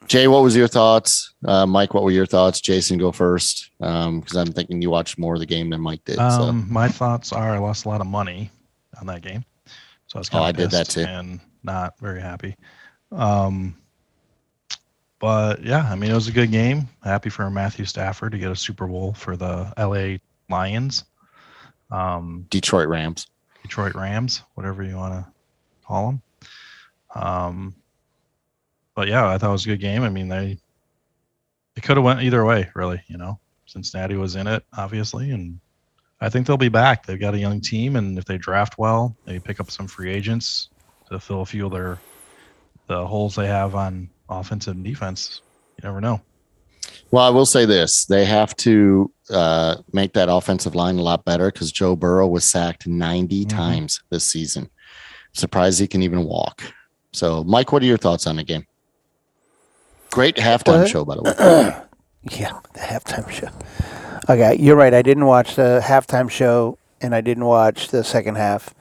Jay, 0.06 0.28
what 0.28 0.42
was 0.42 0.54
your 0.56 0.68
thoughts? 0.68 1.34
Uh, 1.44 1.66
Mike, 1.66 1.94
what 1.94 2.02
were 2.04 2.10
your 2.10 2.26
thoughts? 2.26 2.60
Jason, 2.60 2.98
go 2.98 3.10
first 3.12 3.70
because 3.78 4.36
I'm 4.36 4.52
thinking 4.52 4.82
you 4.82 4.90
watched 4.90 5.18
more 5.18 5.34
of 5.34 5.40
the 5.40 5.46
game 5.46 5.70
than 5.70 5.80
Mike 5.80 6.04
did. 6.04 6.16
so. 6.16 6.22
Um, 6.22 6.66
my 6.70 6.88
thoughts 6.88 7.32
are 7.32 7.54
I 7.54 7.58
lost 7.58 7.86
a 7.86 7.88
lot 7.88 8.00
of 8.00 8.06
money 8.06 8.50
on 9.00 9.06
that 9.06 9.22
game, 9.22 9.44
so 10.06 10.16
I 10.16 10.18
was 10.18 10.28
Oh, 10.28 10.32
kind 10.38 10.42
of 10.44 10.48
I 10.48 10.52
did 10.52 10.70
that 10.72 10.88
too. 10.88 11.02
and 11.02 11.40
not 11.62 11.98
very 11.98 12.20
happy. 12.20 12.56
Um, 13.12 13.76
but 15.20 15.62
yeah, 15.62 15.86
I 15.88 15.94
mean 15.94 16.10
it 16.10 16.14
was 16.14 16.28
a 16.28 16.32
good 16.32 16.50
game. 16.50 16.88
Happy 17.04 17.30
for 17.30 17.48
Matthew 17.50 17.84
Stafford 17.84 18.32
to 18.32 18.38
get 18.38 18.50
a 18.50 18.56
Super 18.56 18.86
Bowl 18.86 19.12
for 19.12 19.36
the 19.36 19.72
LA 19.78 20.16
Lions, 20.52 21.04
um, 21.90 22.46
Detroit 22.50 22.88
Rams. 22.88 23.28
Detroit 23.62 23.94
Rams, 23.94 24.42
whatever 24.54 24.82
you 24.82 24.96
want 24.96 25.12
to 25.12 25.32
call 25.86 26.06
them. 26.06 26.22
Um, 27.14 27.74
but 28.94 29.06
yeah, 29.06 29.28
I 29.28 29.38
thought 29.38 29.50
it 29.50 29.52
was 29.52 29.66
a 29.66 29.68
good 29.68 29.80
game. 29.80 30.02
I 30.02 30.08
mean 30.08 30.28
they 30.28 30.58
it 31.76 31.82
could 31.82 31.98
have 31.98 32.04
went 32.04 32.22
either 32.22 32.44
way, 32.44 32.68
really. 32.74 33.02
You 33.06 33.18
know, 33.18 33.38
Cincinnati 33.66 34.16
was 34.16 34.36
in 34.36 34.46
it, 34.46 34.64
obviously, 34.76 35.30
and 35.30 35.60
I 36.20 36.28
think 36.28 36.46
they'll 36.46 36.56
be 36.56 36.68
back. 36.68 37.06
They've 37.06 37.20
got 37.20 37.34
a 37.34 37.38
young 37.38 37.60
team, 37.60 37.96
and 37.96 38.18
if 38.18 38.24
they 38.24 38.38
draft 38.38 38.78
well, 38.78 39.16
they 39.26 39.38
pick 39.38 39.60
up 39.60 39.70
some 39.70 39.86
free 39.86 40.10
agents 40.10 40.70
to 41.10 41.20
fill 41.20 41.42
a 41.42 41.46
few 41.46 41.66
of 41.66 41.72
their 41.72 41.98
the 42.86 43.06
holes 43.06 43.36
they 43.36 43.46
have 43.46 43.74
on 43.74 44.10
offensive 44.30 44.74
and 44.76 44.84
defense. 44.84 45.42
You 45.76 45.88
never 45.88 46.00
know. 46.00 46.20
Well, 47.10 47.24
I 47.24 47.30
will 47.30 47.46
say 47.46 47.64
this: 47.66 48.04
they 48.06 48.24
have 48.24 48.56
to 48.58 49.10
uh, 49.30 49.76
make 49.92 50.12
that 50.14 50.28
offensive 50.30 50.74
line 50.74 50.98
a 50.98 51.02
lot 51.02 51.24
better 51.24 51.50
because 51.50 51.70
Joe 51.72 51.96
Burrow 51.96 52.26
was 52.26 52.44
sacked 52.44 52.86
90 52.86 53.44
Mhm. 53.44 53.48
times 53.48 54.02
this 54.10 54.24
season. 54.24 54.70
Surprised 55.32 55.78
he 55.80 55.86
can 55.86 56.02
even 56.02 56.24
walk. 56.24 56.62
So, 57.12 57.44
Mike, 57.44 57.72
what 57.72 57.82
are 57.82 57.86
your 57.86 57.96
thoughts 57.98 58.26
on 58.26 58.36
the 58.36 58.44
game? 58.44 58.66
Great 60.10 60.36
halftime 60.36 60.80
What? 60.80 60.88
show, 60.88 61.04
by 61.04 61.16
the 61.16 61.22
way. 61.22 61.76
Yeah, 62.38 62.52
the 62.74 62.80
halftime 62.80 63.30
show. 63.30 63.48
Okay, 64.28 64.54
you're 64.60 64.76
right. 64.76 64.92
I 64.92 65.00
didn't 65.00 65.24
watch 65.24 65.54
the 65.56 65.80
halftime 65.82 66.28
show, 66.28 66.76
and 67.00 67.14
I 67.14 67.22
didn't 67.22 67.46
watch 67.46 67.88
the 67.88 68.04
second 68.04 68.34
half. 68.34 68.74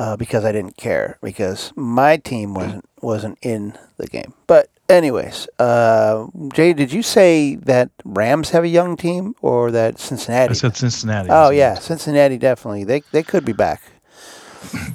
Uh, 0.00 0.16
because 0.16 0.44
I 0.48 0.52
didn't 0.52 0.76
care 0.78 1.18
because 1.22 1.72
my 1.76 2.16
team 2.16 2.54
wasn't 2.54 2.84
wasn't 3.02 3.38
in 3.42 3.76
the 3.98 4.06
game. 4.06 4.32
But 4.46 4.68
anyways, 4.88 5.46
uh, 5.58 6.26
Jay, 6.54 6.72
did 6.72 6.90
you 6.92 7.02
say 7.02 7.56
that 7.56 7.90
Rams 8.04 8.50
have 8.50 8.64
a 8.64 8.68
young 8.68 8.96
team 8.96 9.34
or 9.42 9.70
that 9.70 9.98
Cincinnati? 9.98 10.50
I 10.50 10.54
said 10.54 10.76
Cincinnati. 10.76 11.28
Oh 11.30 11.50
yeah, 11.50 11.74
Cincinnati 11.74 12.38
definitely. 12.38 12.84
They 12.84 13.02
they 13.12 13.22
could 13.22 13.44
be 13.44 13.52
back. 13.52 13.80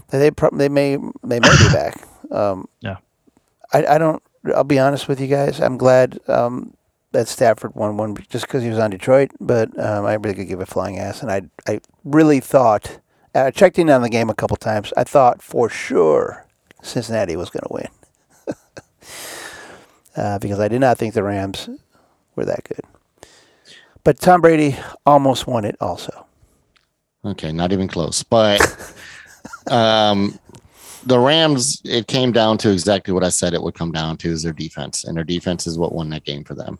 they 0.09 0.31
pro- 0.31 0.57
they 0.57 0.69
may 0.69 0.97
they 1.23 1.39
may 1.39 1.55
be 1.63 1.69
back. 1.71 1.95
Um, 2.31 2.65
Yeah. 2.81 2.97
I 3.71 3.85
I 3.85 3.97
don't. 3.99 4.21
I'll 4.55 4.63
be 4.63 4.79
honest 4.79 5.07
with 5.07 5.21
you 5.21 5.27
guys. 5.27 5.61
I'm 5.61 5.77
glad 5.77 6.17
um, 6.27 6.73
that 7.11 7.27
Stafford 7.27 7.75
won 7.75 7.97
one 7.97 8.15
just 8.33 8.47
because 8.47 8.63
he 8.63 8.69
was 8.69 8.79
on 8.79 8.89
Detroit. 8.89 9.29
But 9.39 9.69
um, 9.79 10.05
I 10.09 10.15
really 10.15 10.33
could 10.35 10.47
give 10.47 10.59
a 10.59 10.65
flying 10.65 10.97
ass, 10.97 11.21
and 11.21 11.29
I 11.31 11.43
I 11.71 11.81
really 12.03 12.39
thought. 12.39 12.99
I 13.35 13.51
checked 13.51 13.77
in 13.77 13.89
on 13.89 14.01
the 14.01 14.09
game 14.09 14.29
a 14.29 14.33
couple 14.33 14.55
times. 14.57 14.93
I 14.95 15.03
thought 15.03 15.41
for 15.41 15.69
sure 15.69 16.45
Cincinnati 16.81 17.35
was 17.35 17.49
going 17.49 17.63
to 17.63 17.73
win 17.73 18.55
uh, 20.15 20.39
because 20.39 20.59
I 20.59 20.69
did 20.69 20.79
not 20.79 20.97
think 20.97 21.13
the 21.13 21.23
Rams 21.23 21.69
were 22.35 22.45
that 22.45 22.63
good. 22.63 22.81
But 24.03 24.19
Tom 24.19 24.39
Brady 24.39 24.77
almost 25.05 25.47
won 25.47 25.65
it 25.65 25.75
also. 25.81 26.25
Okay, 27.25 27.51
not 27.51 27.73
even 27.73 27.87
close. 27.87 28.23
But 28.23 28.61
um, 29.67 30.39
the 31.05 31.19
Rams, 31.19 31.81
it 31.83 32.07
came 32.07 32.31
down 32.31 32.57
to 32.59 32.71
exactly 32.71 33.13
what 33.13 33.23
I 33.23 33.29
said 33.29 33.53
it 33.53 33.61
would 33.61 33.73
come 33.73 33.91
down 33.91 34.17
to 34.17 34.29
is 34.29 34.43
their 34.43 34.53
defense, 34.53 35.03
and 35.03 35.17
their 35.17 35.23
defense 35.23 35.67
is 35.67 35.77
what 35.77 35.93
won 35.93 36.09
that 36.09 36.23
game 36.23 36.43
for 36.43 36.53
them. 36.53 36.79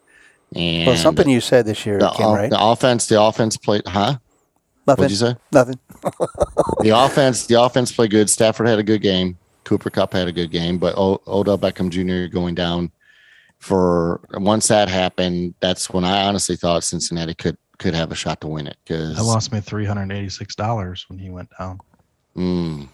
And 0.55 0.87
Well, 0.87 0.95
something 0.95 1.27
you 1.27 1.41
said 1.41 1.65
this 1.65 1.85
year, 1.85 1.97
the, 1.97 2.11
Kim, 2.11 2.27
right? 2.27 2.49
the 2.49 2.61
offense, 2.61 3.07
the 3.07 3.21
offense 3.21 3.57
played, 3.57 3.81
huh? 3.87 4.17
Nothing. 4.87 5.03
What'd 5.03 5.11
you 5.11 5.17
say? 5.17 5.35
Nothing. 5.51 5.79
the 6.81 6.89
offense, 6.95 7.47
the 7.47 7.61
offense 7.61 7.91
played 7.91 8.11
good. 8.11 8.29
Stafford 8.29 8.67
had 8.67 8.79
a 8.79 8.83
good 8.83 9.01
game. 9.01 9.37
Cooper 9.63 9.89
Kupp 9.89 10.13
had 10.13 10.27
a 10.27 10.31
good 10.31 10.51
game, 10.51 10.77
but 10.77 10.93
o- 10.95 11.21
Odell 11.27 11.57
Beckham 11.57 11.89
Jr. 11.89 12.31
going 12.31 12.53
down 12.53 12.91
for 13.59 14.21
once 14.33 14.67
that 14.67 14.89
happened, 14.89 15.55
that's 15.59 15.89
when 15.89 16.03
I 16.03 16.25
honestly 16.27 16.55
thought 16.55 16.83
Cincinnati 16.83 17.33
could 17.33 17.57
could 17.79 17.93
have 17.95 18.11
a 18.11 18.15
shot 18.15 18.39
to 18.41 18.47
win 18.47 18.67
it 18.67 18.77
because 18.83 19.17
I 19.17 19.21
lost 19.21 19.51
me 19.51 19.59
three 19.59 19.85
hundred 19.85 20.11
eighty-six 20.11 20.55
dollars 20.55 21.05
when 21.09 21.17
he 21.17 21.29
went 21.29 21.49
down. 21.57 21.79
Mm, 22.37 22.87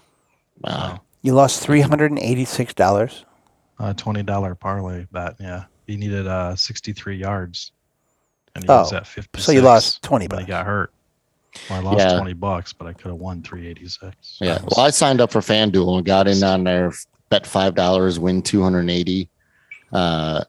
wow. 0.61 1.01
You 1.23 1.33
lost 1.33 1.61
three 1.61 1.81
hundred 1.81 2.11
and 2.11 2.19
eighty-six 2.19 2.73
dollars. 2.73 3.25
A 3.79 3.93
twenty 3.93 4.23
dollar 4.23 4.55
parlay 4.55 5.07
bet. 5.11 5.35
Yeah, 5.39 5.65
he 5.87 5.97
needed 5.97 6.25
uh 6.27 6.55
sixty-three 6.55 7.17
yards, 7.17 7.73
and 8.55 8.63
he 8.63 8.67
was 8.69 8.93
Oh, 8.93 8.97
at 8.97 9.07
fifty. 9.07 9.41
so 9.41 9.51
you 9.51 9.61
lost 9.61 10.01
20 10.03 10.27
when 10.27 10.39
he 10.39 10.45
got 10.45 10.65
hurt. 10.65 10.93
Well, 11.69 11.79
I 11.79 11.81
lost 11.81 11.99
Yeah. 11.99 12.17
twenty 12.17 12.33
bucks, 12.33 12.73
but 12.73 12.87
I 12.87 12.93
could 12.93 13.07
have 13.07 13.19
won 13.19 13.41
three 13.41 13.67
eighty-six. 13.67 14.37
Yeah. 14.39 14.59
Well, 14.75 14.85
I 14.85 14.89
signed 14.89 15.21
up 15.21 15.31
for 15.31 15.41
FanDuel 15.41 15.97
and 15.97 16.05
got 16.05 16.27
in 16.27 16.43
on 16.43 16.63
there, 16.63 16.93
bet 17.29 17.45
five 17.45 17.75
dollars, 17.75 18.19
win 18.19 18.41
two 18.41 18.61
hundred 18.63 18.81
and 18.81 18.91
eighty. 18.91 19.29
Uh, 19.91 20.43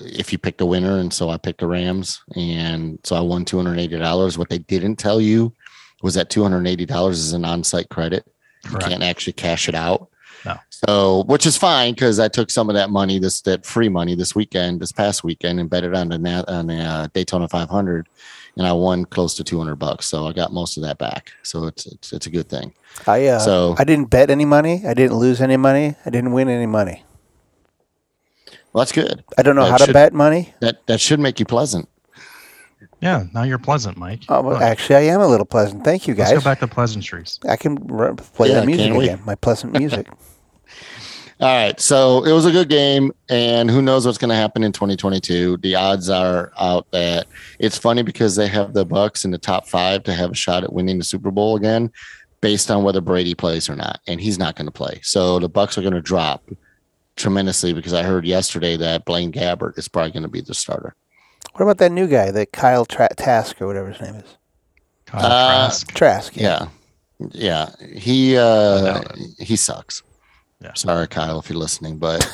if 0.00 0.32
you 0.32 0.38
picked 0.38 0.60
a 0.60 0.66
winner, 0.66 0.98
and 0.98 1.12
so 1.12 1.28
I 1.28 1.36
picked 1.36 1.60
the 1.60 1.66
Rams, 1.66 2.22
and 2.36 2.98
so 3.04 3.16
I 3.16 3.20
won 3.20 3.44
two 3.44 3.56
hundred 3.56 3.72
and 3.72 3.80
eighty 3.80 3.98
dollars. 3.98 4.38
What 4.38 4.48
they 4.48 4.58
didn't 4.58 4.96
tell 4.96 5.20
you 5.20 5.52
was 6.02 6.14
that 6.14 6.30
two 6.30 6.42
hundred 6.42 6.58
and 6.58 6.68
eighty 6.68 6.86
dollars 6.86 7.18
is 7.18 7.32
an 7.32 7.44
on-site 7.44 7.88
credit. 7.88 8.24
You 8.70 8.78
can't 8.78 9.02
actually 9.02 9.32
cash 9.34 9.68
it 9.68 9.74
out. 9.74 10.08
No. 10.44 10.56
So, 10.70 11.24
which 11.24 11.46
is 11.46 11.56
fine 11.56 11.94
because 11.94 12.20
I 12.20 12.28
took 12.28 12.50
some 12.50 12.68
of 12.70 12.74
that 12.74 12.90
money, 12.90 13.18
this 13.18 13.40
that 13.42 13.66
free 13.66 13.88
money, 13.88 14.14
this 14.14 14.34
weekend, 14.36 14.80
this 14.80 14.92
past 14.92 15.24
weekend, 15.24 15.58
and 15.58 15.68
bet 15.68 15.84
it 15.84 15.94
on 15.94 16.08
the 16.08 16.44
on 16.52 16.66
the 16.68 16.76
uh, 16.76 17.08
Daytona 17.12 17.48
500, 17.48 18.08
and 18.58 18.66
I 18.66 18.72
won 18.72 19.04
close 19.06 19.34
to 19.36 19.44
200 19.44 19.76
bucks. 19.76 20.06
So 20.06 20.26
I 20.26 20.32
got 20.32 20.52
most 20.52 20.76
of 20.76 20.82
that 20.82 20.98
back. 20.98 21.30
So 21.42 21.64
it's 21.66 21.86
it's, 21.86 22.12
it's 22.12 22.26
a 22.26 22.30
good 22.30 22.48
thing. 22.50 22.74
I 23.06 23.26
uh, 23.28 23.38
So- 23.38 23.74
I 23.78 23.84
didn't 23.84 24.10
bet 24.10 24.28
any 24.30 24.44
money. 24.44 24.82
I 24.86 24.92
didn't 24.92 25.16
lose 25.16 25.40
any 25.40 25.56
money. 25.56 25.94
I 26.04 26.10
didn't 26.10 26.32
win 26.32 26.48
any 26.48 26.66
money. 26.66 27.04
Well, 28.72 28.82
that's 28.82 28.92
good. 28.92 29.24
I 29.38 29.42
don't 29.42 29.56
know 29.56 29.64
That 29.64 29.80
how 29.80 29.86
to 29.86 29.92
bet 29.92 30.12
money. 30.12 30.52
That 30.60 30.86
that 30.88 31.00
should 31.00 31.20
make 31.20 31.40
you 31.40 31.46
pleasant. 31.46 31.88
Yeah, 33.00 33.24
now 33.32 33.44
you're 33.44 33.58
pleasant, 33.58 33.96
Mike. 33.96 34.24
Oh, 34.28 34.42
well, 34.42 34.56
actually, 34.56 34.96
I 34.96 35.14
am 35.14 35.20
a 35.20 35.26
little 35.28 35.46
pleasant. 35.46 35.84
Thank 35.84 36.08
you, 36.08 36.14
let's 36.14 36.30
guys. 36.30 36.38
go 36.40 36.44
back 36.44 36.58
to 36.60 36.66
pleasantries. 36.66 37.38
I 37.48 37.56
can 37.56 37.78
r- 37.90 38.14
play 38.14 38.48
Yeah, 38.48 38.60
that 38.60 38.66
music 38.66 38.92
again. 38.92 39.20
My 39.24 39.36
pleasant 39.36 39.72
music. 39.78 40.08
All 41.40 41.46
right, 41.54 41.78
so 41.78 42.24
it 42.24 42.32
was 42.32 42.46
a 42.46 42.50
good 42.50 42.68
game, 42.68 43.12
and 43.28 43.70
who 43.70 43.80
knows 43.80 44.04
what's 44.04 44.18
going 44.18 44.30
to 44.30 44.34
happen 44.34 44.64
in 44.64 44.72
2022? 44.72 45.58
The 45.58 45.76
odds 45.76 46.10
are 46.10 46.50
out 46.58 46.90
that 46.90 47.28
it's 47.60 47.78
funny 47.78 48.02
because 48.02 48.34
they 48.34 48.48
have 48.48 48.72
the 48.72 48.84
Bucks 48.84 49.24
in 49.24 49.30
the 49.30 49.38
top 49.38 49.68
five 49.68 50.02
to 50.04 50.12
have 50.12 50.32
a 50.32 50.34
shot 50.34 50.64
at 50.64 50.72
winning 50.72 50.98
the 50.98 51.04
Super 51.04 51.30
Bowl 51.30 51.54
again, 51.54 51.92
based 52.40 52.72
on 52.72 52.82
whether 52.82 53.00
Brady 53.00 53.36
plays 53.36 53.68
or 53.68 53.76
not, 53.76 54.00
and 54.08 54.20
he's 54.20 54.36
not 54.36 54.56
going 54.56 54.66
to 54.66 54.72
play. 54.72 54.98
So 55.04 55.38
the 55.38 55.48
Bucks 55.48 55.78
are 55.78 55.82
going 55.82 55.94
to 55.94 56.00
drop 56.00 56.42
tremendously 57.14 57.72
because 57.72 57.92
I 57.92 58.02
heard 58.02 58.24
yesterday 58.26 58.76
that 58.76 59.04
Blaine 59.04 59.30
Gabbert 59.30 59.78
is 59.78 59.86
probably 59.86 60.10
going 60.10 60.24
to 60.24 60.28
be 60.28 60.40
the 60.40 60.54
starter. 60.54 60.96
what 61.52 61.62
about 61.62 61.78
that 61.78 61.92
new 61.92 62.08
guy, 62.08 62.32
that 62.32 62.50
Kyle 62.50 62.84
Tra- 62.84 63.14
Task 63.14 63.62
or 63.62 63.68
whatever 63.68 63.92
his 63.92 64.00
name 64.00 64.16
is? 64.16 64.36
Kyle 65.06 65.24
Uh, 65.24 65.68
Trask. 65.68 65.94
Trask. 65.94 66.36
Yeah, 66.36 66.66
yeah, 67.30 67.70
he 67.94 68.36
uh, 68.36 69.02
he 69.38 69.54
sucks. 69.54 70.02
Yeah. 70.60 70.74
Sorry, 70.74 71.06
Kyle, 71.06 71.38
if 71.38 71.48
you're 71.48 71.58
listening, 71.58 71.98
but 71.98 72.24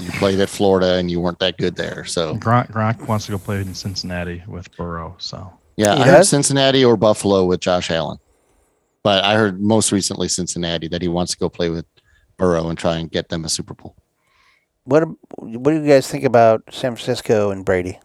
you 0.00 0.10
played 0.12 0.40
at 0.40 0.48
Florida 0.48 0.94
and 0.96 1.10
you 1.10 1.20
weren't 1.20 1.38
that 1.38 1.56
good 1.56 1.76
there. 1.76 2.04
So 2.04 2.34
Gronk, 2.36 2.70
Gronk 2.72 3.06
wants 3.06 3.26
to 3.26 3.32
go 3.32 3.38
play 3.38 3.60
in 3.60 3.74
Cincinnati 3.74 4.42
with 4.46 4.74
Burrow. 4.76 5.14
So 5.18 5.52
yeah, 5.76 5.96
He 5.96 6.02
I 6.02 6.06
heard? 6.08 6.26
Cincinnati 6.26 6.84
or 6.84 6.96
Buffalo 6.96 7.44
with 7.44 7.60
Josh 7.60 7.90
Allen, 7.90 8.18
but 9.02 9.24
I 9.24 9.34
heard 9.34 9.60
most 9.60 9.92
recently 9.92 10.28
Cincinnati 10.28 10.88
that 10.88 11.00
he 11.02 11.08
wants 11.08 11.32
to 11.32 11.38
go 11.38 11.48
play 11.48 11.70
with 11.70 11.86
Burrow 12.36 12.68
and 12.68 12.78
try 12.78 12.96
and 12.96 13.10
get 13.10 13.28
them 13.28 13.44
a 13.44 13.48
Super 13.48 13.74
Bowl. 13.74 13.94
What 14.84 15.04
What 15.38 15.70
do 15.72 15.80
you 15.82 15.86
guys 15.88 16.08
think 16.08 16.24
about 16.24 16.62
San 16.70 16.96
Francisco 16.96 17.50
and 17.50 17.64
Brady? 17.64 17.98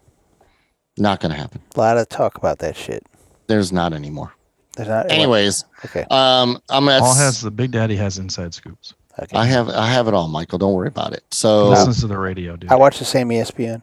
Not 0.97 1.19
going 1.19 1.31
to 1.31 1.37
happen. 1.37 1.61
A 1.75 1.79
lot 1.79 1.97
of 1.97 2.07
talk 2.07 2.37
about 2.37 2.59
that 2.59 2.75
shit. 2.77 3.03
There's 3.47 3.71
not 3.73 3.93
anymore. 3.93 4.33
There's 4.77 4.87
not. 4.89 5.11
Anyways, 5.11 5.65
Okay. 5.85 6.05
um, 6.09 6.61
I'm 6.69 6.87
at. 6.89 7.01
all 7.01 7.13
has 7.15 7.41
the 7.41 7.51
Big 7.51 7.71
Daddy 7.71 7.95
has 7.95 8.17
inside 8.17 8.53
scoops. 8.53 8.93
Okay. 9.17 9.37
I 9.37 9.45
have 9.45 9.69
I 9.69 9.87
have 9.87 10.07
it 10.07 10.13
all, 10.13 10.27
Michael. 10.27 10.57
Don't 10.59 10.73
worry 10.73 10.87
about 10.89 11.13
it. 11.13 11.23
So 11.31 11.69
Listens 11.69 12.01
to 12.01 12.07
the 12.07 12.17
radio, 12.17 12.55
dude. 12.57 12.71
I 12.71 12.75
watch 12.75 12.99
the 12.99 13.05
same 13.05 13.29
ESPN. 13.29 13.81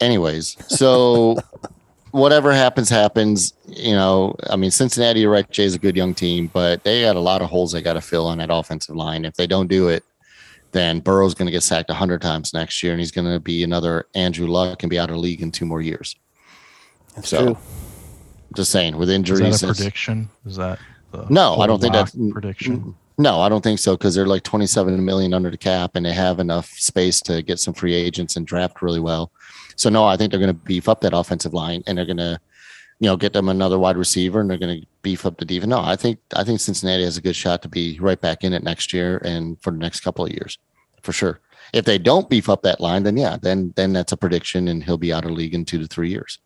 anyways, 0.00 0.56
so 0.68 1.36
whatever 2.10 2.52
happens, 2.52 2.88
happens. 2.88 3.54
You 3.68 3.92
know, 3.94 4.34
I 4.50 4.56
mean, 4.56 4.70
Cincinnati, 4.70 5.20
you're 5.20 5.30
right, 5.30 5.48
Jay 5.50 5.64
is 5.64 5.74
a 5.74 5.78
good 5.78 5.96
young 5.96 6.14
team, 6.14 6.48
but 6.52 6.82
they 6.84 7.02
got 7.02 7.16
a 7.16 7.20
lot 7.20 7.42
of 7.42 7.48
holes 7.50 7.72
they 7.72 7.82
got 7.82 7.92
to 7.94 8.00
fill 8.00 8.26
on 8.26 8.38
that 8.38 8.50
offensive 8.52 8.96
line. 8.96 9.24
If 9.24 9.34
they 9.34 9.46
don't 9.46 9.68
do 9.68 9.88
it, 9.88 10.04
then 10.72 11.00
Burrow's 11.00 11.34
going 11.34 11.46
to 11.46 11.52
get 11.52 11.62
sacked 11.62 11.88
100 11.88 12.20
times 12.22 12.52
next 12.54 12.82
year, 12.82 12.92
and 12.92 13.00
he's 13.00 13.12
going 13.12 13.30
to 13.32 13.38
be 13.38 13.62
another 13.62 14.06
Andrew 14.14 14.46
Luck 14.48 14.82
and 14.82 14.90
be 14.90 14.98
out 14.98 15.08
of 15.10 15.14
the 15.14 15.20
league 15.20 15.42
in 15.42 15.52
two 15.52 15.66
more 15.66 15.80
years. 15.82 16.16
It's 17.16 17.28
So, 17.28 17.44
true. 17.44 17.58
Just 18.56 18.70
saying, 18.72 18.96
with 18.96 19.08
Is 19.08 19.14
injuries. 19.14 19.60
that 19.60 19.70
a 19.70 19.74
prediction? 19.74 20.28
Is 20.46 20.56
that 20.56 20.78
the 21.10 21.26
No, 21.30 21.56
I 21.56 21.66
don't 21.66 21.80
think 21.80 21.94
lock 21.94 22.10
that's- 22.10 22.30
prediction. 22.32 22.94
No, 23.18 23.40
I 23.40 23.48
don't 23.48 23.62
think 23.62 23.78
so 23.78 23.96
because 23.96 24.14
they're 24.14 24.26
like 24.26 24.42
27 24.42 25.04
million 25.04 25.34
under 25.34 25.50
the 25.50 25.58
cap 25.58 25.92
and 25.94 26.06
they 26.06 26.12
have 26.12 26.40
enough 26.40 26.68
space 26.70 27.20
to 27.22 27.42
get 27.42 27.58
some 27.58 27.74
free 27.74 27.94
agents 27.94 28.36
and 28.36 28.46
draft 28.46 28.80
really 28.80 29.00
well. 29.00 29.30
So 29.76 29.90
no, 29.90 30.04
I 30.04 30.16
think 30.16 30.30
they're 30.30 30.40
going 30.40 30.54
to 30.54 30.64
beef 30.64 30.88
up 30.88 31.00
that 31.02 31.16
offensive 31.16 31.52
line 31.52 31.82
and 31.86 31.96
they're 31.96 32.06
going 32.06 32.16
to, 32.16 32.40
you 33.00 33.08
know, 33.08 33.16
get 33.16 33.32
them 33.32 33.48
another 33.48 33.78
wide 33.78 33.96
receiver 33.96 34.40
and 34.40 34.48
they're 34.48 34.58
going 34.58 34.80
to 34.80 34.86
beef 35.02 35.26
up 35.26 35.38
the 35.38 35.44
defense. 35.44 35.68
No, 35.68 35.80
I 35.80 35.96
think 35.96 36.18
I 36.34 36.44
think 36.44 36.60
Cincinnati 36.60 37.04
has 37.04 37.16
a 37.16 37.22
good 37.22 37.36
shot 37.36 37.62
to 37.62 37.68
be 37.68 37.98
right 38.00 38.20
back 38.20 38.44
in 38.44 38.52
it 38.52 38.62
next 38.62 38.92
year 38.92 39.18
and 39.18 39.60
for 39.62 39.72
the 39.72 39.78
next 39.78 40.00
couple 40.00 40.24
of 40.24 40.32
years, 40.32 40.58
for 41.02 41.12
sure. 41.12 41.40
If 41.72 41.84
they 41.84 41.98
don't 41.98 42.28
beef 42.28 42.48
up 42.48 42.62
that 42.62 42.80
line, 42.80 43.02
then 43.02 43.16
yeah, 43.16 43.36
then 43.40 43.72
then 43.76 43.92
that's 43.92 44.12
a 44.12 44.16
prediction 44.16 44.68
and 44.68 44.84
he'll 44.84 44.98
be 44.98 45.12
out 45.12 45.24
of 45.24 45.32
league 45.32 45.54
in 45.54 45.64
two 45.64 45.78
to 45.78 45.86
three 45.86 46.10
years. 46.10 46.38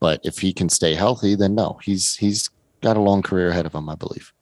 But 0.00 0.20
if 0.24 0.38
he 0.38 0.52
can 0.52 0.68
stay 0.68 0.94
healthy, 0.94 1.34
then 1.34 1.54
no, 1.54 1.78
he's 1.82 2.16
he's 2.16 2.50
got 2.80 2.96
a 2.96 3.00
long 3.00 3.22
career 3.22 3.48
ahead 3.50 3.66
of 3.66 3.74
him, 3.74 3.88
I 3.88 3.94
believe. 3.94 4.32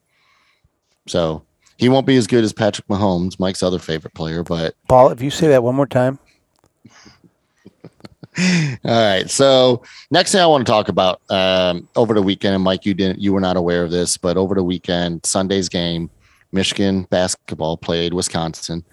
So 1.09 1.43
he 1.77 1.89
won't 1.89 2.05
be 2.05 2.17
as 2.17 2.27
good 2.27 2.43
as 2.43 2.53
Patrick 2.53 2.87
Mahomes, 2.87 3.39
Mike's 3.39 3.63
other 3.63 3.79
favorite 3.79 4.13
player, 4.13 4.43
but 4.43 4.75
Paul, 4.87 5.09
if 5.09 5.21
you 5.21 5.31
say 5.31 5.47
that 5.47 5.63
one 5.63 5.75
more 5.75 5.87
time, 5.87 6.19
all 8.37 8.79
right. 8.83 9.29
So 9.29 9.83
next 10.11 10.31
thing 10.31 10.41
I 10.41 10.45
want 10.45 10.65
to 10.65 10.71
talk 10.71 10.89
about 10.89 11.21
um, 11.29 11.87
over 11.95 12.13
the 12.13 12.21
weekend, 12.21 12.55
and 12.55 12.63
Mike, 12.63 12.85
you 12.85 12.93
didn't, 12.93 13.19
you 13.19 13.33
were 13.33 13.41
not 13.41 13.57
aware 13.57 13.83
of 13.83 13.91
this, 13.91 14.17
but 14.17 14.37
over 14.37 14.55
the 14.55 14.63
weekend, 14.63 15.25
Sunday's 15.25 15.69
game, 15.69 16.09
Michigan 16.51 17.03
basketball 17.09 17.77
played 17.77 18.13
Wisconsin, 18.13 18.83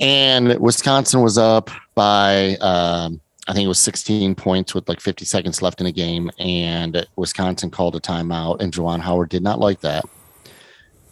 and 0.00 0.58
Wisconsin 0.58 1.22
was 1.22 1.38
up 1.38 1.70
by 1.94 2.56
um, 2.56 3.20
I 3.48 3.52
think 3.52 3.64
it 3.64 3.68
was 3.68 3.78
16 3.78 4.34
points 4.34 4.74
with 4.74 4.88
like 4.88 5.00
50 5.00 5.24
seconds 5.24 5.62
left 5.62 5.80
in 5.80 5.84
the 5.86 5.92
game, 5.92 6.30
and 6.38 7.06
Wisconsin 7.16 7.70
called 7.70 7.94
a 7.94 8.00
timeout, 8.00 8.60
and 8.60 8.72
Juwan 8.72 9.00
Howard 9.00 9.28
did 9.28 9.42
not 9.42 9.60
like 9.60 9.80
that, 9.80 10.04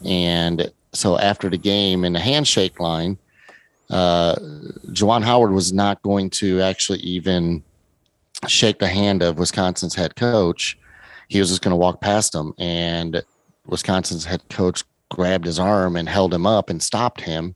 and 0.04 0.70
so 0.92 1.18
after 1.18 1.50
the 1.50 1.58
game 1.58 2.04
in 2.04 2.12
the 2.12 2.20
handshake 2.20 2.80
line. 2.80 3.18
Uh, 3.90 4.34
Howard 4.98 5.52
was 5.52 5.72
not 5.72 6.02
going 6.02 6.30
to 6.30 6.62
actually 6.62 7.00
even 7.00 7.62
shake 8.48 8.78
the 8.78 8.88
hand 8.88 9.22
of 9.22 9.38
Wisconsin's 9.38 9.94
head 9.94 10.16
coach. 10.16 10.78
He 11.28 11.38
was 11.38 11.50
just 11.50 11.62
going 11.62 11.72
to 11.72 11.76
walk 11.76 12.00
past 12.00 12.34
him, 12.34 12.54
and 12.58 13.22
Wisconsin's 13.66 14.24
head 14.24 14.42
coach 14.50 14.84
grabbed 15.10 15.46
his 15.46 15.58
arm 15.58 15.96
and 15.96 16.08
held 16.08 16.34
him 16.34 16.46
up 16.46 16.70
and 16.70 16.82
stopped 16.82 17.20
him 17.20 17.54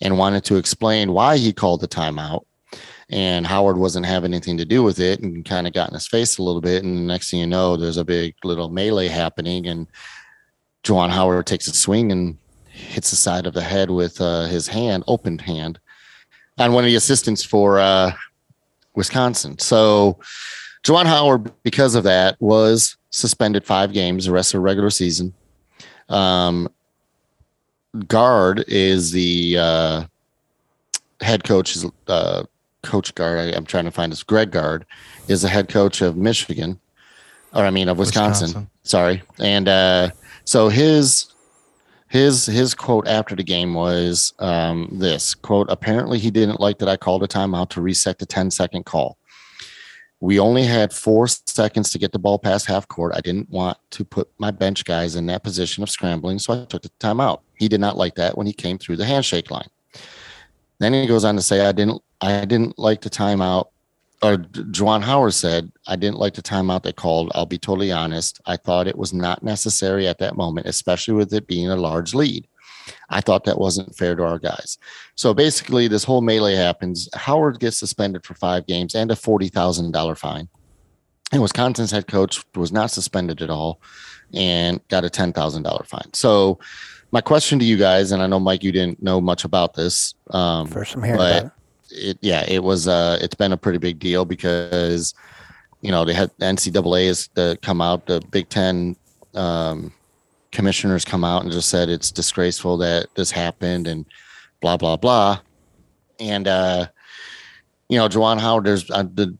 and 0.00 0.18
wanted 0.18 0.44
to 0.44 0.56
explain 0.56 1.12
why 1.12 1.36
he 1.36 1.52
called 1.52 1.80
the 1.80 1.88
timeout. 1.88 2.44
And 3.10 3.46
Howard 3.46 3.78
wasn't 3.78 4.04
having 4.04 4.34
anything 4.34 4.58
to 4.58 4.66
do 4.66 4.82
with 4.82 5.00
it 5.00 5.20
and 5.20 5.44
kind 5.44 5.66
of 5.66 5.72
got 5.72 5.88
in 5.88 5.94
his 5.94 6.06
face 6.06 6.36
a 6.36 6.42
little 6.42 6.60
bit. 6.60 6.84
And 6.84 7.06
next 7.06 7.30
thing 7.30 7.40
you 7.40 7.46
know, 7.46 7.76
there's 7.76 7.96
a 7.96 8.04
big 8.04 8.34
little 8.44 8.68
melee 8.68 9.08
happening. 9.08 9.66
And 9.66 9.86
Juwan 10.84 11.10
Howard 11.10 11.46
takes 11.46 11.66
a 11.66 11.72
swing 11.72 12.12
and 12.12 12.36
hits 12.66 13.10
the 13.10 13.16
side 13.16 13.46
of 13.46 13.54
the 13.54 13.62
head 13.62 13.90
with 13.90 14.20
uh, 14.20 14.44
his 14.44 14.68
hand, 14.68 15.04
opened 15.06 15.40
hand, 15.40 15.78
on 16.58 16.72
one 16.72 16.84
of 16.84 16.88
the 16.88 16.96
assistants 16.96 17.44
for 17.44 17.78
uh, 17.78 18.12
Wisconsin. 18.94 19.58
So 19.58 20.18
Juwan 20.84 21.06
Howard, 21.06 21.52
because 21.62 21.94
of 21.94 22.04
that, 22.04 22.36
was 22.40 22.96
suspended 23.10 23.64
five 23.64 23.92
games 23.92 24.26
the 24.26 24.32
rest 24.32 24.54
of 24.54 24.58
the 24.58 24.64
regular 24.64 24.90
season. 24.90 25.34
Um, 26.08 26.68
Gard 28.06 28.64
is 28.68 29.10
the 29.12 29.56
uh, 29.58 30.04
head 31.20 31.44
coach, 31.44 31.74
is 31.74 31.86
uh, 32.06 32.44
Coach 32.82 33.14
Gard. 33.14 33.38
I, 33.38 33.56
am 33.56 33.64
trying 33.64 33.84
to 33.84 33.90
find 33.90 34.12
this. 34.12 34.22
Greg 34.22 34.50
Gard 34.50 34.84
is 35.26 35.42
the 35.42 35.48
head 35.48 35.68
coach 35.68 36.00
of 36.00 36.16
Michigan, 36.16 36.78
or 37.54 37.64
I 37.64 37.70
mean 37.70 37.88
of 37.88 37.98
Wisconsin. 37.98 38.46
Wisconsin. 38.46 38.70
Sorry, 38.82 39.22
and 39.38 39.68
uh, 39.68 40.10
so 40.44 40.68
his 40.68 41.32
his 42.08 42.46
his 42.46 42.74
quote 42.74 43.06
after 43.06 43.36
the 43.36 43.44
game 43.44 43.74
was 43.74 44.32
um, 44.38 44.88
this 44.92 45.34
quote 45.34 45.70
apparently 45.70 46.18
he 46.18 46.30
didn't 46.30 46.58
like 46.58 46.78
that 46.78 46.88
i 46.88 46.96
called 46.96 47.22
a 47.22 47.28
timeout 47.28 47.68
to 47.68 47.80
reset 47.80 48.18
the 48.18 48.26
10 48.26 48.50
second 48.50 48.84
call. 48.84 49.18
We 50.20 50.40
only 50.40 50.64
had 50.64 50.92
four 50.92 51.28
seconds 51.28 51.90
to 51.90 51.98
get 51.98 52.10
the 52.10 52.18
ball 52.18 52.40
past 52.40 52.66
half 52.66 52.88
court. 52.88 53.12
I 53.14 53.20
didn't 53.20 53.48
want 53.50 53.78
to 53.90 54.04
put 54.04 54.28
my 54.38 54.50
bench 54.50 54.84
guys 54.84 55.14
in 55.14 55.26
that 55.26 55.44
position 55.44 55.84
of 55.84 55.90
scrambling 55.90 56.40
so 56.40 56.54
i 56.54 56.64
took 56.64 56.82
the 56.82 56.90
timeout. 56.98 57.40
He 57.56 57.68
did 57.68 57.80
not 57.80 57.96
like 57.96 58.14
that 58.16 58.36
when 58.36 58.46
he 58.46 58.52
came 58.52 58.78
through 58.78 58.96
the 58.96 59.04
handshake 59.04 59.50
line. 59.50 59.68
Then 60.80 60.92
he 60.92 61.06
goes 61.06 61.24
on 61.24 61.36
to 61.36 61.42
say 61.42 61.66
i 61.66 61.72
didn't 61.72 62.02
i 62.20 62.44
didn't 62.44 62.78
like 62.78 63.02
the 63.02 63.10
timeout 63.10 63.66
or 64.22 64.36
Juwan 64.36 65.02
Howard 65.02 65.34
said, 65.34 65.70
I 65.86 65.96
didn't 65.96 66.18
like 66.18 66.34
the 66.34 66.42
timeout 66.42 66.82
they 66.82 66.92
called. 66.92 67.30
I'll 67.34 67.46
be 67.46 67.58
totally 67.58 67.92
honest. 67.92 68.40
I 68.46 68.56
thought 68.56 68.88
it 68.88 68.98
was 68.98 69.12
not 69.12 69.44
necessary 69.44 70.08
at 70.08 70.18
that 70.18 70.36
moment, 70.36 70.66
especially 70.66 71.14
with 71.14 71.32
it 71.32 71.46
being 71.46 71.68
a 71.68 71.76
large 71.76 72.14
lead. 72.14 72.48
I 73.10 73.20
thought 73.20 73.44
that 73.44 73.58
wasn't 73.58 73.94
fair 73.94 74.16
to 74.16 74.24
our 74.24 74.38
guys. 74.38 74.78
So 75.14 75.34
basically, 75.34 75.88
this 75.88 76.04
whole 76.04 76.20
melee 76.20 76.54
happens. 76.54 77.08
Howard 77.14 77.60
gets 77.60 77.78
suspended 77.78 78.24
for 78.24 78.34
five 78.34 78.66
games 78.66 78.94
and 78.94 79.10
a 79.10 79.14
$40,000 79.14 80.18
fine. 80.18 80.48
And 81.30 81.42
Wisconsin's 81.42 81.90
head 81.90 82.08
coach 82.08 82.42
was 82.56 82.72
not 82.72 82.90
suspended 82.90 83.42
at 83.42 83.50
all 83.50 83.80
and 84.34 84.80
got 84.88 85.04
a 85.04 85.08
$10,000 85.08 85.86
fine. 85.86 86.14
So, 86.14 86.58
my 87.10 87.22
question 87.22 87.58
to 87.58 87.64
you 87.64 87.78
guys, 87.78 88.12
and 88.12 88.22
I 88.22 88.26
know 88.26 88.38
Mike, 88.38 88.62
you 88.62 88.70
didn't 88.70 89.02
know 89.02 89.18
much 89.18 89.44
about 89.44 89.72
this. 89.72 90.14
Um, 90.30 90.66
First, 90.66 90.94
I'm 90.94 91.02
hearing 91.02 91.18
about 91.18 91.44
it 91.44 91.52
it 91.90 92.18
yeah, 92.20 92.44
it 92.48 92.62
was 92.62 92.88
uh 92.88 93.18
it's 93.20 93.34
been 93.34 93.52
a 93.52 93.56
pretty 93.56 93.78
big 93.78 93.98
deal 93.98 94.24
because 94.24 95.14
you 95.80 95.90
know 95.90 96.04
they 96.04 96.14
had 96.14 96.36
NCAA 96.38 97.06
is 97.06 97.28
to 97.28 97.58
come 97.62 97.80
out, 97.80 98.06
the 98.06 98.20
Big 98.30 98.48
Ten 98.48 98.96
um, 99.34 99.92
commissioners 100.52 101.04
come 101.04 101.24
out 101.24 101.42
and 101.42 101.52
just 101.52 101.68
said 101.68 101.88
it's 101.88 102.10
disgraceful 102.10 102.76
that 102.78 103.08
this 103.14 103.30
happened 103.30 103.86
and 103.86 104.06
blah 104.60 104.76
blah 104.76 104.96
blah, 104.96 105.40
and 106.20 106.48
uh, 106.48 106.86
you 107.88 107.98
know 107.98 108.08
Juwan 108.08 108.40
Howard, 108.40 108.64
there's 108.64 108.90
uh, 108.90 109.04
the 109.14 109.36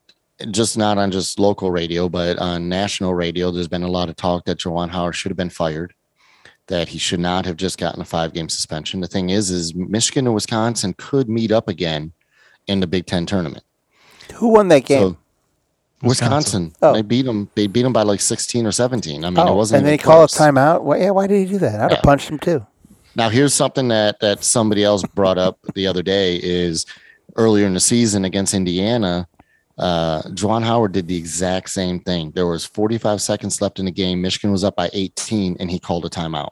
just 0.51 0.79
not 0.79 0.99
on 0.99 1.11
just 1.11 1.39
local 1.39 1.71
radio, 1.71 2.09
but 2.09 2.39
on 2.39 2.69
national 2.69 3.15
radio, 3.15 3.51
there's 3.51 3.69
been 3.69 3.83
a 3.83 3.91
lot 3.91 4.09
of 4.09 4.17
talk 4.17 4.45
that 4.45 4.59
Juwan 4.59 4.89
Howard 4.91 5.17
should 5.17 5.31
have 5.31 5.37
been 5.37 5.51
fired, 5.51 5.93
that 6.69 6.89
he 6.89 6.99
should 6.99 7.19
not 7.19 7.45
have 7.45 7.57
just 7.57 7.79
gotten 7.79 8.01
a 8.01 8.05
five 8.05 8.33
game 8.33 8.49
suspension. 8.49 9.01
The 9.01 9.09
thing 9.09 9.31
is, 9.31 9.51
is 9.51 9.75
Michigan 9.75 10.27
and 10.27 10.35
Wisconsin 10.35 10.95
could 10.97 11.29
meet 11.29 11.51
up 11.51 11.69
again 11.69 12.13
in 12.69 12.81
the 12.81 12.87
Big 12.87 13.07
Ten 13.07 13.27
tournament. 13.27 13.65
Who 14.35 14.49
won 14.49 14.69
that 14.69 14.85
game? 14.85 15.01
So, 15.01 15.19
Wisconsin. 16.03 16.67
Wisconsin. 16.67 16.73
Oh. 16.83 16.93
They 16.93 17.03
beat 17.03 17.23
them. 17.23 17.51
They 17.55 17.67
beat 17.67 17.83
them 17.83 17.93
by 17.93 18.03
like 18.03 18.21
sixteen 18.21 18.67
or 18.67 18.73
seventeen. 18.73 19.25
I 19.25 19.31
mean, 19.31 19.41
oh, 19.41 19.53
it 19.53 19.57
wasn't. 19.57 19.79
And 19.79 19.87
then 19.87 19.93
he 19.95 19.99
called 19.99 20.31
a 20.31 20.33
timeout. 20.33 20.83
Why, 20.83 20.99
yeah, 20.99 21.11
why 21.11 21.27
did 21.27 21.39
he 21.47 21.53
do 21.53 21.59
that? 21.59 21.81
I'd 21.81 21.91
yeah. 21.91 21.97
have 21.97 22.05
punched 22.05 22.29
him 22.31 22.39
too. 22.39 22.65
Now, 23.17 23.29
here's 23.29 23.55
something 23.55 23.89
that 23.89 24.21
that 24.21 24.45
somebody 24.45 24.85
else 24.85 25.03
brought 25.15 25.39
up 25.39 25.59
the 25.75 25.87
other 25.87 26.03
day 26.03 26.37
is 26.37 26.87
earlier 27.37 27.67
in 27.67 27.75
the 27.75 27.81
season 27.81 28.25
against 28.25 28.55
Indiana. 28.55 29.27
Uh, 29.77 30.23
Juwan 30.31 30.65
Howard 30.65 30.93
did 30.93 31.07
the 31.09 31.17
exact 31.17 31.71
same 31.71 32.01
thing. 32.01 32.33
There 32.33 32.47
was 32.47 32.65
45 32.65 33.21
seconds 33.21 33.61
left 33.61 33.79
in 33.79 33.85
the 33.85 33.93
game. 33.93 34.21
Michigan 34.21 34.51
was 34.51 34.65
up 34.65 34.75
by 34.75 34.91
18, 34.93 35.57
and 35.61 35.71
he 35.71 35.79
called 35.79 36.05
a 36.05 36.09
timeout. 36.09 36.51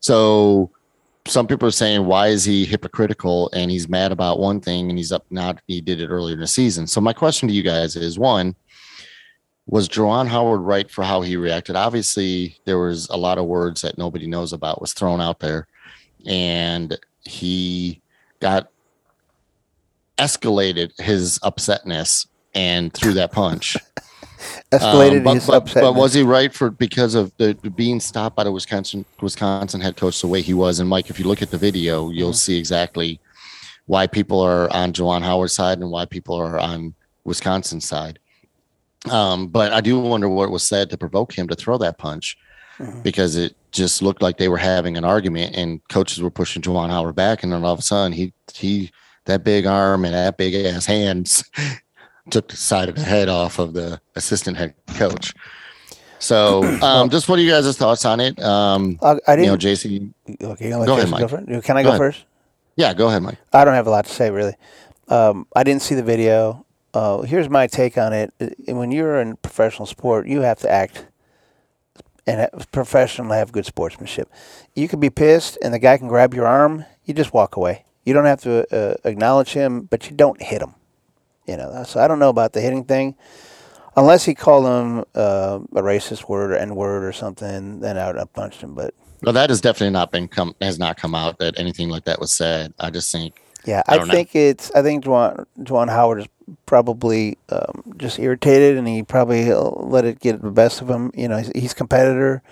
So 0.00 0.70
some 1.28 1.46
people 1.46 1.68
are 1.68 1.72
saying 1.72 2.06
why 2.06 2.28
is 2.28 2.44
he 2.44 2.64
hypocritical 2.64 3.50
and 3.52 3.70
he's 3.70 3.88
mad 3.88 4.12
about 4.12 4.38
one 4.38 4.60
thing 4.60 4.88
and 4.88 4.98
he's 4.98 5.12
up 5.12 5.26
not 5.30 5.60
he 5.66 5.80
did 5.80 6.00
it 6.00 6.08
earlier 6.08 6.34
in 6.34 6.40
the 6.40 6.46
season? 6.46 6.86
So 6.86 7.00
my 7.00 7.12
question 7.12 7.48
to 7.48 7.54
you 7.54 7.62
guys 7.62 7.96
is 7.96 8.18
one 8.18 8.56
was 9.66 9.88
Juwan 9.88 10.26
Howard 10.26 10.62
right 10.62 10.90
for 10.90 11.04
how 11.04 11.20
he 11.20 11.36
reacted? 11.36 11.76
Obviously 11.76 12.58
there 12.64 12.78
was 12.78 13.08
a 13.10 13.16
lot 13.16 13.38
of 13.38 13.44
words 13.44 13.82
that 13.82 13.98
nobody 13.98 14.26
knows 14.26 14.52
about 14.52 14.80
was 14.80 14.94
thrown 14.94 15.20
out 15.20 15.40
there 15.40 15.66
and 16.26 16.98
he 17.20 18.00
got 18.40 18.70
escalated 20.16 20.98
his 20.98 21.38
upsetness 21.40 22.26
and 22.54 22.92
threw 22.92 23.12
that 23.12 23.32
punch 23.32 23.76
escalated 24.70 25.18
um, 25.18 25.24
but, 25.24 25.34
his 25.34 25.46
but, 25.46 25.74
but, 25.74 25.94
was 25.94 26.14
he 26.14 26.22
right 26.22 26.52
for 26.52 26.70
because 26.70 27.14
of 27.14 27.32
the, 27.38 27.54
being 27.74 28.00
stopped 28.00 28.36
by 28.36 28.44
the 28.44 28.52
Wisconsin 28.52 29.04
Wisconsin 29.20 29.80
head 29.80 29.96
coach 29.96 30.20
the 30.20 30.26
way 30.26 30.42
he 30.42 30.54
was? 30.54 30.80
And 30.80 30.88
Mike, 30.88 31.10
if 31.10 31.18
you 31.18 31.26
look 31.26 31.42
at 31.42 31.50
the 31.50 31.58
video, 31.58 32.10
you'll 32.10 32.30
mm-hmm. 32.30 32.36
see 32.36 32.58
exactly 32.58 33.20
why 33.86 34.06
people 34.06 34.40
are 34.40 34.72
on 34.72 34.92
Juwan 34.92 35.22
Howard's 35.22 35.54
side 35.54 35.78
and 35.78 35.90
why 35.90 36.04
people 36.04 36.36
are 36.36 36.58
on 36.58 36.94
Wisconsin's 37.24 37.86
side. 37.86 38.18
Um, 39.10 39.48
but 39.48 39.72
I 39.72 39.80
do 39.80 39.98
wonder 39.98 40.28
what 40.28 40.50
was 40.50 40.62
said 40.62 40.90
to 40.90 40.98
provoke 40.98 41.36
him 41.36 41.48
to 41.48 41.54
throw 41.54 41.78
that 41.78 41.98
punch 41.98 42.36
mm-hmm. 42.78 43.02
because 43.02 43.36
it 43.36 43.56
just 43.70 44.02
looked 44.02 44.22
like 44.22 44.36
they 44.36 44.48
were 44.48 44.58
having 44.58 44.96
an 44.96 45.04
argument 45.04 45.56
and 45.56 45.80
coaches 45.88 46.22
were 46.22 46.30
pushing 46.30 46.62
Juwan 46.62 46.90
Howard 46.90 47.16
back, 47.16 47.42
and 47.42 47.52
then 47.52 47.64
all 47.64 47.72
of 47.72 47.78
a 47.78 47.82
sudden 47.82 48.12
he 48.12 48.32
he 48.54 48.90
that 49.26 49.44
big 49.44 49.66
arm 49.66 50.04
and 50.04 50.14
that 50.14 50.36
big 50.36 50.54
ass 50.54 50.86
hands 50.86 51.44
took 52.30 52.48
the 52.48 52.56
side 52.56 52.88
of 52.88 52.94
the 52.94 53.02
head 53.02 53.28
off 53.28 53.58
of 53.58 53.72
the 53.72 54.00
assistant 54.16 54.56
head 54.56 54.74
coach. 54.96 55.34
So, 56.18 56.64
um, 56.82 57.10
just 57.10 57.28
what 57.28 57.38
are 57.38 57.42
you 57.42 57.50
guys' 57.50 57.76
thoughts 57.76 58.04
on 58.04 58.20
it? 58.20 58.40
Um, 58.42 58.98
uh, 59.00 59.16
I 59.26 59.36
didn't. 59.36 59.44
You 59.44 59.50
know, 59.52 59.56
JC. 59.56 60.12
Okay, 60.42 60.70
go 60.70 60.82
ahead, 60.82 61.08
Mike. 61.08 61.28
Go 61.28 61.60
Can 61.60 61.76
I 61.76 61.82
go, 61.82 61.92
go 61.92 61.98
first? 61.98 62.24
Yeah, 62.76 62.94
go 62.94 63.08
ahead, 63.08 63.22
Mike. 63.22 63.38
I 63.52 63.64
don't 63.64 63.74
have 63.74 63.86
a 63.86 63.90
lot 63.90 64.06
to 64.06 64.12
say 64.12 64.30
really. 64.30 64.54
Um, 65.08 65.46
I 65.54 65.64
didn't 65.64 65.82
see 65.82 65.94
the 65.94 66.02
video. 66.02 66.64
Uh, 66.92 67.22
here's 67.22 67.48
my 67.48 67.66
take 67.66 67.96
on 67.98 68.12
it. 68.12 68.32
When 68.66 68.90
you're 68.90 69.20
in 69.20 69.36
professional 69.36 69.86
sport, 69.86 70.26
you 70.26 70.40
have 70.40 70.58
to 70.60 70.70
act 70.70 71.06
and 72.28 72.48
professional 72.72 73.32
have 73.32 73.52
good 73.52 73.64
sportsmanship. 73.64 74.30
You 74.74 74.86
can 74.86 75.00
be 75.00 75.08
pissed, 75.10 75.58
and 75.62 75.72
the 75.72 75.78
guy 75.78 75.96
can 75.96 76.08
grab 76.08 76.34
your 76.34 76.46
arm. 76.46 76.84
You 77.04 77.14
just 77.14 77.32
walk 77.32 77.56
away. 77.56 77.84
You 78.04 78.12
don't 78.12 78.26
have 78.26 78.42
to 78.42 78.66
uh, 78.74 78.96
acknowledge 79.04 79.54
him, 79.54 79.82
but 79.82 80.10
you 80.10 80.16
don't 80.16 80.40
hit 80.42 80.60
him. 80.60 80.74
You 81.48 81.56
know, 81.56 81.82
so 81.84 81.98
I 81.98 82.06
don't 82.06 82.18
know 82.18 82.28
about 82.28 82.52
the 82.52 82.60
hitting 82.60 82.84
thing. 82.84 83.16
Unless 83.96 84.26
he 84.26 84.34
called 84.34 84.66
him 84.66 85.04
uh, 85.14 85.58
a 85.74 85.82
racist 85.82 86.28
word 86.28 86.52
or 86.52 86.56
N 86.56 86.76
word 86.76 87.02
or 87.02 87.12
something, 87.12 87.80
then 87.80 87.96
I 87.96 88.06
would 88.06 88.16
have 88.16 88.32
punched 88.34 88.60
him. 88.60 88.74
But 88.74 88.94
well, 89.22 89.32
that 89.32 89.50
has 89.50 89.60
definitely 89.60 89.92
not 89.92 90.12
been 90.12 90.28
come 90.28 90.54
has 90.60 90.78
not 90.78 90.98
come 90.98 91.14
out 91.14 91.38
that 91.38 91.58
anything 91.58 91.88
like 91.88 92.04
that 92.04 92.20
was 92.20 92.32
said. 92.32 92.74
I 92.78 92.90
just 92.90 93.10
think. 93.10 93.40
Yeah, 93.64 93.82
I, 93.88 93.98
I 93.98 94.04
think 94.04 94.34
know. 94.34 94.40
it's. 94.40 94.70
I 94.72 94.82
think 94.82 95.04
Juwan, 95.04 95.46
Juwan 95.60 95.88
Howard 95.88 96.20
is 96.20 96.28
probably 96.66 97.38
um, 97.48 97.94
just 97.96 98.18
irritated, 98.18 98.76
and 98.76 98.86
he 98.86 99.02
probably 99.02 99.52
let 99.52 100.04
it 100.04 100.20
get 100.20 100.42
the 100.42 100.50
best 100.50 100.80
of 100.80 100.88
him. 100.88 101.10
You 101.14 101.28
know, 101.28 101.38
he's, 101.38 101.50
he's 101.54 101.74
competitor, 101.74 102.42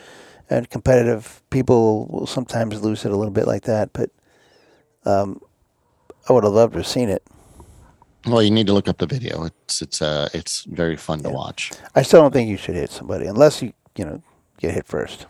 and 0.51 0.69
competitive 0.69 1.43
people 1.51 2.07
will 2.07 2.27
sometimes 2.27 2.83
lose 2.83 3.05
it 3.05 3.13
a 3.13 3.17
little 3.17 3.33
bit 3.33 3.47
like 3.47 3.65
that. 3.65 3.93
But 3.93 4.11
um, 5.05 5.41
I 6.29 6.33
would 6.33 6.45
have 6.45 6.53
loved 6.53 6.73
to 6.73 6.81
have 6.81 6.87
seen 6.87 7.09
it. 7.09 7.23
Well, 8.27 8.43
you 8.43 8.51
need 8.51 8.67
to 8.67 8.73
look 8.73 8.89
up 8.89 8.99
the 8.99 9.07
video. 9.07 9.45
It's 9.45 9.83
it's 9.83 10.03
uh 10.03 10.29
it's 10.35 10.65
very 10.65 10.97
fun 10.97 11.21
yeah. 11.21 11.29
to 11.29 11.35
watch. 11.35 11.73
I 11.95 12.03
still 12.03 12.23
don't 12.23 12.33
think 12.33 12.49
you 12.51 12.57
should 12.57 12.75
hit 12.75 12.91
somebody 12.91 13.27
unless 13.27 13.63
you 13.63 13.73
you 13.97 14.05
know 14.05 14.23
get 14.59 14.75
hit 14.75 14.87
first. 14.87 15.27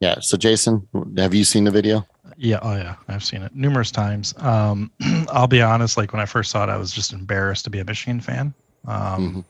Yeah. 0.00 0.16
So, 0.20 0.36
Jason, 0.36 0.88
have 1.18 1.34
you 1.34 1.44
seen 1.44 1.64
the 1.64 1.70
video? 1.70 2.06
Yeah. 2.36 2.58
Oh, 2.62 2.74
yeah. 2.74 2.96
I've 3.08 3.22
seen 3.22 3.42
it 3.42 3.54
numerous 3.54 3.90
times. 3.90 4.34
Um, 4.38 4.90
I'll 5.30 5.46
be 5.46 5.60
honest. 5.60 5.96
Like 5.98 6.12
when 6.12 6.22
I 6.22 6.26
first 6.26 6.50
saw 6.50 6.64
it, 6.64 6.70
I 6.70 6.76
was 6.78 6.90
just 6.90 7.12
embarrassed 7.12 7.64
to 7.64 7.70
be 7.70 7.80
a 7.80 7.84
Michigan 7.84 8.20
fan. 8.20 8.54
Um, 8.86 8.94
mm-hmm. 8.96 9.40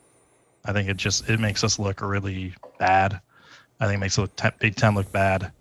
I 0.65 0.73
think 0.73 0.89
it 0.89 0.97
just 0.97 1.29
it 1.31 1.41
makes 1.41 1.63
us 1.63 1.79
look 1.79 2.01
really 2.03 2.53
bad. 2.79 3.21
I 3.79 3.87
think 3.87 3.97
it 3.97 4.01
makes 4.01 4.17
the 4.17 4.53
Big 4.59 4.77
Ten 4.77 4.95
look 4.95 5.11
bad. 5.13 5.53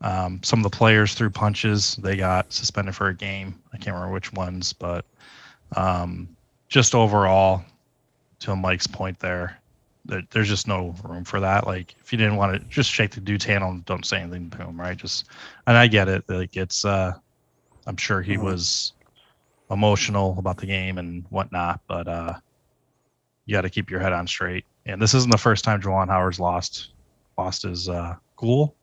Um, 0.00 0.40
some 0.44 0.60
of 0.60 0.70
the 0.70 0.76
players 0.76 1.14
threw 1.14 1.28
punches. 1.28 1.96
They 1.96 2.16
got 2.16 2.52
suspended 2.52 2.94
for 2.94 3.08
a 3.08 3.14
game. 3.14 3.60
I 3.72 3.76
can't 3.76 3.94
remember 3.94 4.14
which 4.14 4.32
ones, 4.32 4.72
but 4.72 5.04
um, 5.76 6.36
just 6.68 6.94
overall, 6.94 7.64
to 8.40 8.54
Mike's 8.54 8.86
point 8.86 9.18
there, 9.18 9.60
there- 10.04 10.22
there's 10.30 10.48
just 10.48 10.68
no 10.68 10.94
room 11.04 11.24
for 11.24 11.40
that. 11.40 11.66
Like 11.66 11.94
if 12.00 12.12
you 12.12 12.18
didn't 12.18 12.36
want 12.36 12.54
to 12.54 12.60
just 12.68 12.90
shake 12.90 13.10
the 13.12 13.20
dude's 13.20 13.44
hand 13.44 13.64
and 13.64 13.84
don't 13.84 14.06
say 14.06 14.20
anything 14.20 14.48
to 14.50 14.58
him, 14.58 14.80
right? 14.80 14.96
Just 14.96 15.28
and 15.66 15.76
I 15.76 15.86
get 15.88 16.08
it. 16.08 16.24
Like 16.28 16.56
it's 16.56 16.84
uh 16.84 17.12
I'm 17.86 17.96
sure 17.96 18.22
he 18.22 18.36
Mhm. 18.36 18.42
was 18.42 18.92
emotional 19.70 20.36
about 20.38 20.56
the 20.58 20.66
game 20.66 20.98
and 20.98 21.24
whatnot, 21.30 21.80
but 21.88 22.06
uh 22.08 22.34
you 23.46 23.54
got 23.54 23.62
to 23.62 23.70
keep 23.70 23.90
your 23.90 24.00
head 24.00 24.12
on 24.12 24.26
straight. 24.26 24.66
And 24.86 25.00
this 25.00 25.14
isn't 25.14 25.30
the 25.30 25.38
first 25.38 25.64
time 25.64 25.80
Juwan 25.80 26.08
Howard's 26.08 26.38
lost 26.40 26.94
lost 27.36 27.62
his 27.62 27.88
uh 27.88 28.14
cool. 28.36 28.76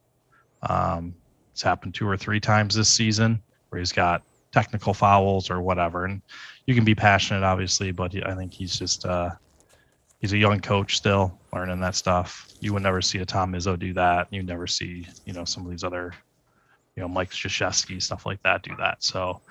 Um 0.62 1.16
it's 1.54 1.62
happened 1.62 1.96
two 1.96 2.08
or 2.08 2.18
three 2.18 2.40
times 2.42 2.76
this 2.76 2.90
season 2.90 3.42
where 3.70 3.80
he's 3.80 3.94
got 3.94 4.22
technical 4.52 4.94
fouls 4.94 5.50
or 5.50 5.62
whatever. 5.62 6.06
And 6.06 6.22
you 6.66 6.76
can 6.76 6.84
be 6.84 6.96
passionate, 6.96 7.44
obviously, 7.44 7.92
but 7.92 8.16
I 8.26 8.36
think 8.36 8.54
he's 8.54 8.78
just 8.78 9.06
uh, 9.06 9.32
he's 10.20 10.34
a 10.34 10.38
young 10.38 10.60
coach 10.60 10.98
still, 10.98 11.40
learning 11.54 11.80
that 11.82 11.96
stuff. 11.96 12.48
You 12.60 12.74
would 12.74 12.84
never 12.84 13.02
see 13.02 13.20
a 13.20 13.26
Tom 13.26 13.54
Izzo 13.54 13.78
do 13.78 13.94
that. 13.94 14.28
You'd 14.32 14.48
never 14.48 14.68
see 14.68 15.08
you 15.26 15.34
know 15.34 15.46
some 15.46 15.66
of 15.66 15.72
these 15.72 15.84
other, 15.84 16.14
you 16.96 17.02
know, 17.02 17.08
Mike 17.08 17.32
Krzyzewski 17.32 18.02
stuff 18.02 18.26
like 18.26 18.42
that 18.44 18.64
do 18.64 18.76
that. 18.80 19.04
So, 19.04 19.42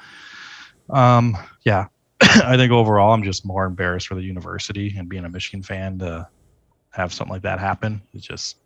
um, 0.91 1.37
yeah, 1.65 1.87
I 2.21 2.57
think 2.57 2.73
overall 2.73 3.13
I'm 3.13 3.23
just 3.23 3.45
more 3.45 3.65
embarrassed 3.65 4.09
for 4.09 4.17
the 4.17 4.23
university 4.23 4.95
and 4.97 5.09
being 5.09 5.25
a 5.25 5.29
Michigan 5.29 5.63
fan 5.63 5.99
to 6.01 6.29
have 6.91 7.13
something 7.13 7.33
like 7.33 7.43
that 7.43 7.59
happen. 7.61 8.01
It's 8.13 8.27
just 8.27 8.57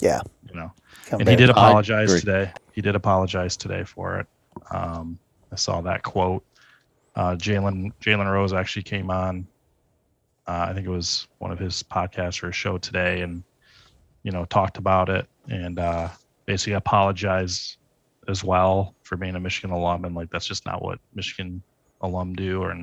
Yeah. 0.00 0.20
you 0.48 0.54
know 0.54 0.72
Come 1.06 1.20
and 1.20 1.28
he 1.28 1.36
did 1.36 1.50
apologize 1.50 2.20
today. 2.20 2.52
He 2.72 2.80
did 2.80 2.94
apologize 2.94 3.56
today 3.56 3.84
for 3.84 4.20
it. 4.20 4.26
Um, 4.70 5.18
I 5.52 5.56
saw 5.56 5.80
that 5.82 6.02
quote. 6.02 6.44
Uh, 7.16 7.34
Jalen 7.34 7.92
Jalen 8.00 8.30
Rose 8.30 8.52
actually 8.52 8.82
came 8.82 9.10
on. 9.10 9.46
Uh, 10.46 10.66
I 10.68 10.74
think 10.74 10.86
it 10.86 10.90
was 10.90 11.26
one 11.38 11.50
of 11.50 11.58
his 11.58 11.82
podcasts 11.82 12.42
or 12.42 12.50
a 12.50 12.52
show 12.52 12.78
today, 12.78 13.22
and 13.22 13.42
you 14.22 14.30
know 14.30 14.44
talked 14.44 14.76
about 14.76 15.08
it 15.08 15.26
and 15.48 15.78
uh, 15.78 16.08
basically 16.44 16.74
apologized 16.74 17.78
as 18.28 18.44
well 18.44 18.94
for 19.02 19.16
being 19.16 19.36
a 19.36 19.40
Michigan 19.40 19.70
alum 19.70 20.04
and 20.04 20.14
like 20.14 20.30
that's 20.30 20.46
just 20.46 20.66
not 20.66 20.82
what 20.82 20.98
Michigan 21.14 21.62
alum 22.02 22.34
do 22.34 22.62
or 22.62 22.74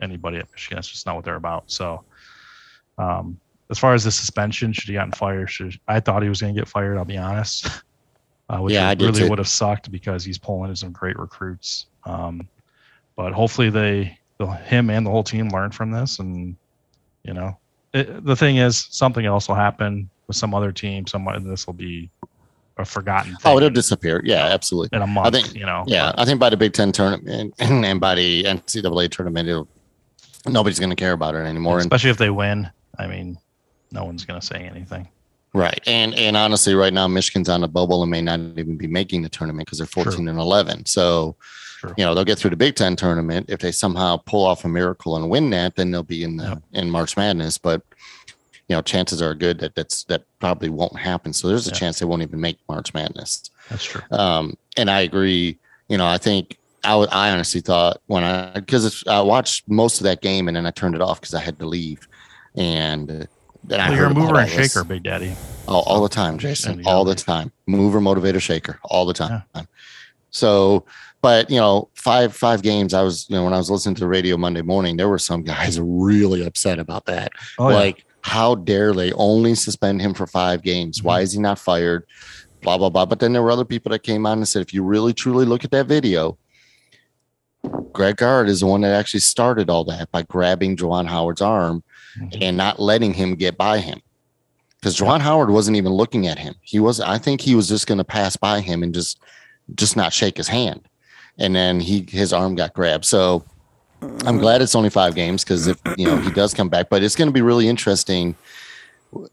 anybody 0.00 0.38
at 0.38 0.50
Michigan. 0.50 0.76
That's 0.76 0.88
just 0.88 1.06
not 1.06 1.16
what 1.16 1.24
they're 1.24 1.36
about. 1.36 1.70
So. 1.70 2.04
Um, 2.98 3.38
as 3.70 3.78
far 3.78 3.94
as 3.94 4.04
the 4.04 4.10
suspension, 4.10 4.70
should 4.74 4.88
he 4.88 4.92
gotten 4.92 5.12
fired? 5.12 5.50
Should 5.50 5.80
I 5.88 5.98
thought 5.98 6.22
he 6.22 6.28
was 6.28 6.42
going 6.42 6.54
to 6.54 6.60
get 6.60 6.68
fired? 6.68 6.98
I'll 6.98 7.06
be 7.06 7.16
honest. 7.16 7.66
Uh, 8.48 8.58
which 8.58 8.74
Yeah, 8.74 8.88
I 8.88 8.94
did 8.94 9.16
really 9.16 9.30
would 9.30 9.38
have 9.38 9.48
sucked 9.48 9.90
because 9.90 10.24
he's 10.24 10.36
pulling 10.36 10.68
in 10.68 10.76
some 10.76 10.92
great 10.92 11.18
recruits. 11.18 11.86
Um, 12.04 12.46
but 13.16 13.32
hopefully 13.32 13.70
they, 13.70 14.18
the, 14.38 14.46
him 14.46 14.90
and 14.90 15.06
the 15.06 15.10
whole 15.10 15.22
team 15.24 15.48
learn 15.48 15.70
from 15.70 15.90
this, 15.90 16.18
and 16.18 16.56
you 17.24 17.34
know, 17.34 17.58
it, 17.94 18.24
the 18.24 18.36
thing 18.36 18.56
is, 18.56 18.86
something 18.90 19.24
else 19.26 19.48
will 19.48 19.54
happen 19.54 20.08
with 20.26 20.36
some 20.36 20.54
other 20.54 20.72
team. 20.72 21.06
Someone 21.06 21.46
this 21.48 21.66
will 21.66 21.74
be 21.74 22.10
a 22.78 22.84
forgotten. 22.84 23.32
Thing 23.36 23.52
Oh, 23.52 23.56
it'll 23.58 23.70
disappear. 23.70 24.22
Yeah, 24.24 24.46
absolutely. 24.46 24.96
in 24.96 25.02
a 25.02 25.06
month. 25.06 25.26
I 25.28 25.30
think- 25.42 25.54
you 25.54 25.66
know. 25.66 25.84
Yeah, 25.86 26.10
but- 26.12 26.20
I 26.20 26.24
think 26.24 26.40
by 26.40 26.50
the 26.50 26.56
Big 26.56 26.72
Ten 26.72 26.90
tournament 26.92 27.54
and 27.58 28.00
by 28.00 28.14
the 28.14 28.44
NCAA 28.44 29.10
tournament, 29.10 29.48
it'll, 29.48 29.68
nobody's 30.46 30.78
going 30.78 30.90
to 30.90 30.96
care 30.96 31.12
about 31.12 31.34
it 31.34 31.40
anymore. 31.46 31.76
And 31.76 31.84
especially 31.86 32.10
if 32.10 32.16
they 32.18 32.30
win. 32.30 32.70
I 32.98 33.06
mean, 33.06 33.38
no 33.90 34.04
one's 34.04 34.24
going 34.24 34.40
to 34.40 34.46
say 34.46 34.56
anything. 34.56 35.06
right, 35.54 35.80
and 35.86 36.14
and 36.14 36.34
honestly, 36.36 36.74
right 36.74 36.92
now 36.94 37.06
Michigan's 37.06 37.48
on 37.50 37.62
a 37.62 37.68
bubble 37.68 38.02
and 38.02 38.10
may 38.10 38.22
not 38.22 38.40
even 38.56 38.76
be 38.76 38.86
making 38.86 39.20
the 39.22 39.28
tournament 39.28 39.66
because 39.66 39.78
they're 39.78 39.86
True. 39.86 40.04
fourteen 40.04 40.28
and 40.28 40.38
eleven. 40.38 40.84
So 40.86 41.36
True. 41.82 41.94
you 41.98 42.04
know 42.04 42.14
they'll 42.14 42.24
get 42.24 42.38
through 42.38 42.50
the 42.50 42.56
Big 42.56 42.76
Ten 42.76 42.94
tournament. 42.94 43.46
If 43.48 43.58
they 43.58 43.72
somehow 43.72 44.18
pull 44.18 44.44
off 44.44 44.64
a 44.64 44.68
miracle 44.68 45.16
and 45.16 45.28
win 45.28 45.50
that, 45.50 45.74
then 45.74 45.90
they'll 45.90 46.04
be 46.04 46.22
in 46.22 46.36
the 46.36 46.44
Yep. 46.44 46.62
in 46.74 46.90
March 46.90 47.16
Madness. 47.16 47.58
But 47.58 47.82
you 48.68 48.76
know, 48.76 48.82
chances 48.82 49.20
are 49.20 49.34
good 49.34 49.58
that 49.58 49.74
that's 49.74 50.04
that 50.04 50.22
probably 50.38 50.68
won't 50.68 50.96
happen. 50.96 51.32
So 51.32 51.48
there's 51.48 51.66
a 51.66 51.70
Yeah. 51.70 51.76
chance 51.78 51.98
they 51.98 52.06
won't 52.06 52.22
even 52.22 52.40
make 52.40 52.58
March 52.68 52.94
Madness. 52.94 53.50
That's 53.68 53.84
true. 53.84 54.00
Um, 54.12 54.56
and 54.76 54.88
I 54.88 55.00
agree. 55.00 55.58
You 55.88 55.98
know, 55.98 56.06
I 56.06 56.18
think 56.18 56.56
I 56.84 56.94
would- 56.96 57.10
I 57.10 57.30
honestly 57.32 57.60
thought 57.60 58.00
when 58.06 58.22
I 58.22 58.52
because 58.54 59.02
I 59.08 59.20
watched 59.20 59.68
most 59.68 59.98
of 60.00 60.04
that 60.04 60.20
game 60.22 60.46
and 60.46 60.56
then 60.56 60.66
I 60.66 60.70
turned 60.70 60.94
it 60.94 61.00
off 61.00 61.20
because 61.20 61.34
I 61.34 61.40
had 61.40 61.58
to 61.58 61.66
leave, 61.66 62.06
and 62.56 63.26
then 63.64 63.80
I 63.80 63.88
Well, 63.88 63.96
you're 63.98 64.06
a 64.06 64.14
mover 64.14 64.38
and 64.38 64.48
this. 64.50 64.72
shaker, 64.72 64.84
Big 64.84 65.02
Daddy. 65.02 65.34
all, 65.66 65.82
all 65.82 66.02
the 66.02 66.08
time, 66.08 66.38
Jason, 66.38 66.82
all 66.86 67.04
the 67.04 67.14
time, 67.16 67.50
mover, 67.66 68.00
motivator, 68.00 68.40
shaker, 68.40 68.78
all 68.84 69.04
the 69.06 69.14
time. 69.14 69.42
So, 70.30 70.84
but 71.22 71.48
you 71.50 71.56
know, 71.58 71.88
five 71.94 72.34
five 72.36 72.62
games. 72.62 72.92
I 72.92 73.02
was 73.02 73.26
you 73.30 73.36
know 73.36 73.44
when 73.44 73.54
I 73.54 73.58
was 73.58 73.70
listening 73.70 73.94
to 73.96 74.00
the 74.00 74.08
radio 74.08 74.36
Monday 74.36 74.62
morning, 74.62 74.96
there 74.96 75.08
were 75.08 75.18
some 75.18 75.42
guys 75.42 75.80
really 75.82 76.44
upset 76.44 76.78
about 76.78 77.06
that. 77.06 77.32
Oh, 77.58 77.70
yeah. 77.70 77.76
like, 77.76 78.04
how 78.20 78.54
dare 78.56 78.92
they 78.92 79.12
only 79.12 79.54
suspend 79.54 80.02
him 80.02 80.12
for 80.14 80.26
five 80.26 80.62
games? 80.62 80.98
Mm-hmm. 80.98 81.06
Why 81.06 81.20
is 81.22 81.32
he 81.32 81.40
not 81.40 81.58
fired? 81.58 82.04
Blah 82.60 82.78
blah 82.78 82.90
blah. 82.90 83.06
But 83.06 83.20
then 83.20 83.32
there 83.32 83.42
were 83.42 83.50
other 83.50 83.64
people 83.64 83.90
that 83.90 84.00
came 84.02 84.26
on 84.26 84.38
and 84.38 84.46
said, 84.48 84.62
if 84.62 84.74
you 84.74 84.82
really 84.82 85.12
truly 85.14 85.44
look 85.46 85.64
at 85.64 85.70
that 85.72 85.86
video, 85.86 86.36
Greg 87.92 88.16
Gard 88.16 88.48
is 88.48 88.60
the 88.60 88.66
one 88.66 88.80
that 88.82 88.94
actually 88.94 89.20
started 89.20 89.70
all 89.70 89.84
that 89.84 90.10
by 90.10 90.22
grabbing 90.22 90.76
Juwan 90.76 91.06
Howard's 91.06 91.40
arm 91.42 91.82
Mhm. 92.18 92.38
and 92.42 92.56
not 92.56 92.78
letting 92.80 93.14
him 93.14 93.36
get 93.36 93.56
by 93.56 93.78
him. 93.78 94.00
Because 94.80 94.96
Juwan 94.98 95.20
Howard 95.20 95.48
wasn't 95.50 95.76
even 95.76 95.92
looking 95.92 96.26
at 96.26 96.38
him. 96.38 96.54
He 96.60 96.78
was, 96.80 97.00
I 97.00 97.16
think 97.18 97.40
he 97.40 97.54
was 97.54 97.68
just 97.68 97.86
going 97.86 97.98
to 97.98 98.04
pass 98.04 98.36
by 98.36 98.60
him 98.60 98.82
and 98.82 98.92
just, 98.92 99.18
just 99.76 99.96
not 99.96 100.12
shake 100.12 100.36
his 100.36 100.48
hand. 100.48 100.82
And 101.38 101.56
then 101.56 101.80
he, 101.80 102.06
his 102.08 102.32
arm 102.32 102.54
got 102.54 102.74
grabbed. 102.74 103.04
So 103.04 103.44
I'm 104.00 104.38
mm. 104.38 104.40
glad 104.40 104.62
it's 104.62 104.74
only 104.74 104.90
five 104.90 105.14
games 105.14 105.44
because 105.44 105.66
if, 105.66 105.80
you 105.96 106.06
know, 106.06 106.16
he 106.18 106.30
does 106.30 106.54
come 106.54 106.68
back, 106.68 106.88
but 106.88 107.02
it's 107.02 107.16
going 107.16 107.28
to 107.28 107.32
be 107.32 107.42
really 107.42 107.68
interesting 107.68 108.36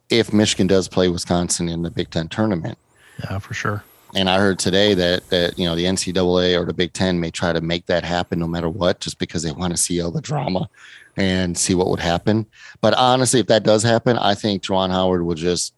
if 0.09 0.33
Michigan 0.33 0.67
does 0.67 0.87
play 0.87 1.07
Wisconsin 1.07 1.69
in 1.69 1.83
the 1.83 1.89
Big 1.89 2.09
Ten 2.09 2.27
tournament. 2.27 2.77
yeah, 3.23 3.39
for 3.39 3.53
sure. 3.53 3.83
And 4.15 4.29
I 4.29 4.39
heard 4.39 4.57
today 4.57 4.95
that 4.95 5.29
that 5.29 5.59
you 5.59 5.65
know 5.65 5.75
the 5.75 5.85
NCAA 5.85 6.59
or 6.59 6.65
the 6.65 6.73
Big 6.73 6.93
Ten 6.93 7.19
may 7.19 7.29
try 7.29 7.53
to 7.53 7.61
make 7.61 7.85
that 7.85 8.03
happen 8.03 8.39
no 8.39 8.47
matter 8.47 8.69
what, 8.69 8.99
just 8.99 9.19
because 9.19 9.43
they 9.43 9.51
want 9.51 9.71
to 9.71 9.77
see 9.77 10.01
all 10.01 10.09
the 10.09 10.21
drama 10.21 10.67
and 11.15 11.57
see 11.57 11.75
what 11.75 11.87
would 11.89 11.99
happen. 11.99 12.47
But 12.81 12.95
honestly, 12.95 13.39
if 13.39 13.47
that 13.47 13.63
does 13.63 13.83
happen, 13.83 14.17
I 14.17 14.33
think 14.33 14.63
Juwan 14.63 14.89
Howard 14.89 15.25
will 15.25 15.35
just 15.35 15.73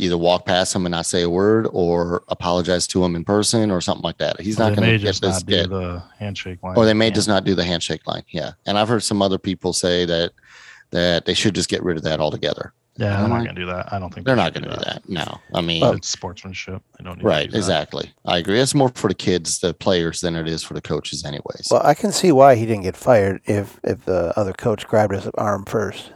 either 0.00 0.16
walk 0.18 0.46
past 0.46 0.74
him 0.74 0.86
and 0.86 0.92
not 0.92 1.06
say 1.06 1.22
a 1.22 1.30
word, 1.30 1.68
or 1.72 2.22
apologize 2.28 2.86
to 2.88 3.04
him 3.04 3.14
in 3.14 3.24
person, 3.24 3.70
or 3.70 3.80
something 3.80 4.02
like 4.02 4.18
that. 4.18 4.40
He's 4.40 4.58
Well, 4.58 4.70
not 4.70 4.76
going 4.76 4.88
to 4.90 4.98
get 4.98 5.04
just 5.06 5.22
this. 5.22 5.34
not 5.34 5.46
do 5.46 5.54
Get, 5.56 5.70
the 5.70 6.02
handshake 6.18 6.62
line. 6.62 6.76
or 6.76 6.84
they 6.84 6.94
may 6.94 7.08
Yeah. 7.08 7.14
just 7.14 7.28
not 7.28 7.44
do 7.44 7.54
the 7.54 7.64
handshake 7.64 8.06
line. 8.06 8.22
Yeah, 8.30 8.52
and 8.66 8.78
I've 8.78 8.88
heard 8.88 9.02
some 9.02 9.22
other 9.22 9.38
people 9.38 9.72
say 9.72 10.04
that 10.06 10.32
that 10.90 11.24
they 11.24 11.34
should 11.34 11.54
just 11.54 11.68
get 11.68 11.84
rid 11.84 11.96
of 11.96 12.02
that 12.02 12.18
altogether. 12.18 12.72
Yeah, 12.96 13.10
they're 13.10 13.18
I'm 13.18 13.30
not 13.30 13.36
like- 13.36 13.44
going 13.44 13.54
to 13.54 13.60
do 13.62 13.66
that. 13.68 13.92
I 13.92 14.00
don't 14.00 14.12
think 14.12 14.26
They're 14.26 14.34
they 14.34 14.42
not 14.42 14.52
going 14.52 14.64
to 14.64 14.70
do 14.70 14.84
that. 14.84 15.08
No, 15.08 15.38
I 15.54 15.60
mean, 15.60 15.84
It's 15.94 16.08
sportsmanship. 16.08 16.82
They 16.98 17.04
don't 17.04 17.18
need 17.18 17.22
to 17.22 17.28
right? 17.28 17.48
do. 17.50 17.56
Exactly. 17.56 18.12
I 18.26 18.38
agree. 18.38 18.58
It's 18.60 18.74
more 18.74 18.90
for 18.96 19.06
the 19.06 19.14
kids, 19.14 19.60
the 19.60 19.72
players, 19.72 20.20
than 20.20 20.34
it 20.34 20.48
is 20.48 20.64
for 20.64 20.74
the 20.74 20.80
coaches, 20.80 21.24
anyways. 21.24 21.68
Well, 21.70 21.80
I 21.84 21.94
can 21.94 22.10
see 22.10 22.32
why 22.32 22.56
he 22.56 22.66
didn't 22.66 22.82
get 22.82 22.96
fired 22.96 23.40
if 23.44 23.78
if 23.84 24.04
the 24.04 24.36
other 24.36 24.52
coach 24.52 24.86
grabbed 24.88 25.14
his 25.14 25.28
arm 25.38 25.64
first. 25.64 26.10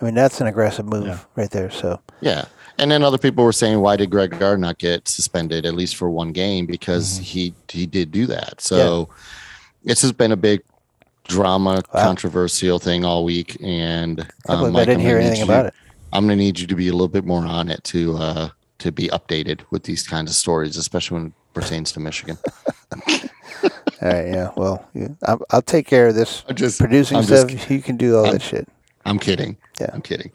I 0.00 0.06
mean, 0.06 0.14
that's 0.14 0.40
an 0.40 0.46
aggressive 0.46 0.86
move 0.86 1.06
Yeah. 1.06 1.18
right 1.36 1.50
there. 1.50 1.70
So 1.70 2.00
Yeah. 2.22 2.46
And 2.78 2.90
then 2.90 3.02
other 3.02 3.18
people 3.18 3.44
were 3.44 3.52
saying, 3.52 3.80
why 3.80 3.96
did 3.96 4.10
Greg 4.10 4.36
Gard 4.38 4.58
not 4.60 4.78
get 4.78 5.06
suspended 5.08 5.64
at 5.64 5.74
least 5.74 5.96
for 5.96 6.10
one 6.10 6.32
game? 6.32 6.66
Because 6.66 7.18
Mhm. 7.18 7.22
he 7.22 7.54
he 7.68 7.86
did 7.86 8.10
do 8.10 8.26
that. 8.26 8.60
So 8.60 9.08
this 9.84 10.02
has 10.02 10.12
been 10.12 10.32
a 10.32 10.36
big 10.36 10.62
drama, 11.28 11.82
Wow. 11.94 12.02
controversial 12.02 12.78
thing 12.78 13.04
all 13.04 13.24
week. 13.24 13.56
And 13.62 14.20
I, 14.48 14.56
believe 14.56 14.66
I 14.66 14.70
Mike, 14.70 14.86
didn't 14.86 15.00
I'm 15.00 15.06
hear 15.06 15.18
anything 15.18 15.38
you- 15.38 15.44
about 15.44 15.66
it. 15.66 15.74
I'm 16.12 16.26
going 16.26 16.38
to 16.38 16.44
need 16.44 16.60
you 16.60 16.66
to 16.68 16.76
be 16.76 16.86
a 16.88 16.92
little 16.92 17.08
bit 17.08 17.24
more 17.24 17.44
on 17.44 17.68
it 17.68 17.82
to 17.84 18.16
uh, 18.16 18.48
to 18.78 18.92
be 18.92 19.08
updated 19.08 19.60
with 19.70 19.82
these 19.84 20.02
kinds 20.06 20.30
of 20.30 20.36
stories, 20.36 20.76
especially 20.76 21.16
when 21.18 21.26
it 21.28 21.32
pertains 21.54 21.90
to 21.92 22.00
Michigan. 22.00 22.36
All 24.02 24.10
right, 24.10 24.26
yeah. 24.28 24.50
Well, 24.56 24.84
you, 24.94 25.16
I'll, 25.26 25.40
I'll 25.50 25.62
take 25.62 25.86
care 25.86 26.08
of 26.08 26.14
this 26.14 26.44
I'm 26.48 26.54
just 26.56 26.78
producing 26.78 27.16
I'm 27.16 27.24
just 27.24 27.48
stuff. 27.48 27.70
you 27.70 27.80
can 27.80 27.96
do 27.96 28.16
all 28.16 28.24
I'm- 28.26 28.34
that 28.34 28.42
shit. 28.42 28.68
I'm 29.06 29.18
kidding. 29.18 29.56
Yeah. 29.80 29.90
I'm 29.92 30.02
kidding. 30.02 30.30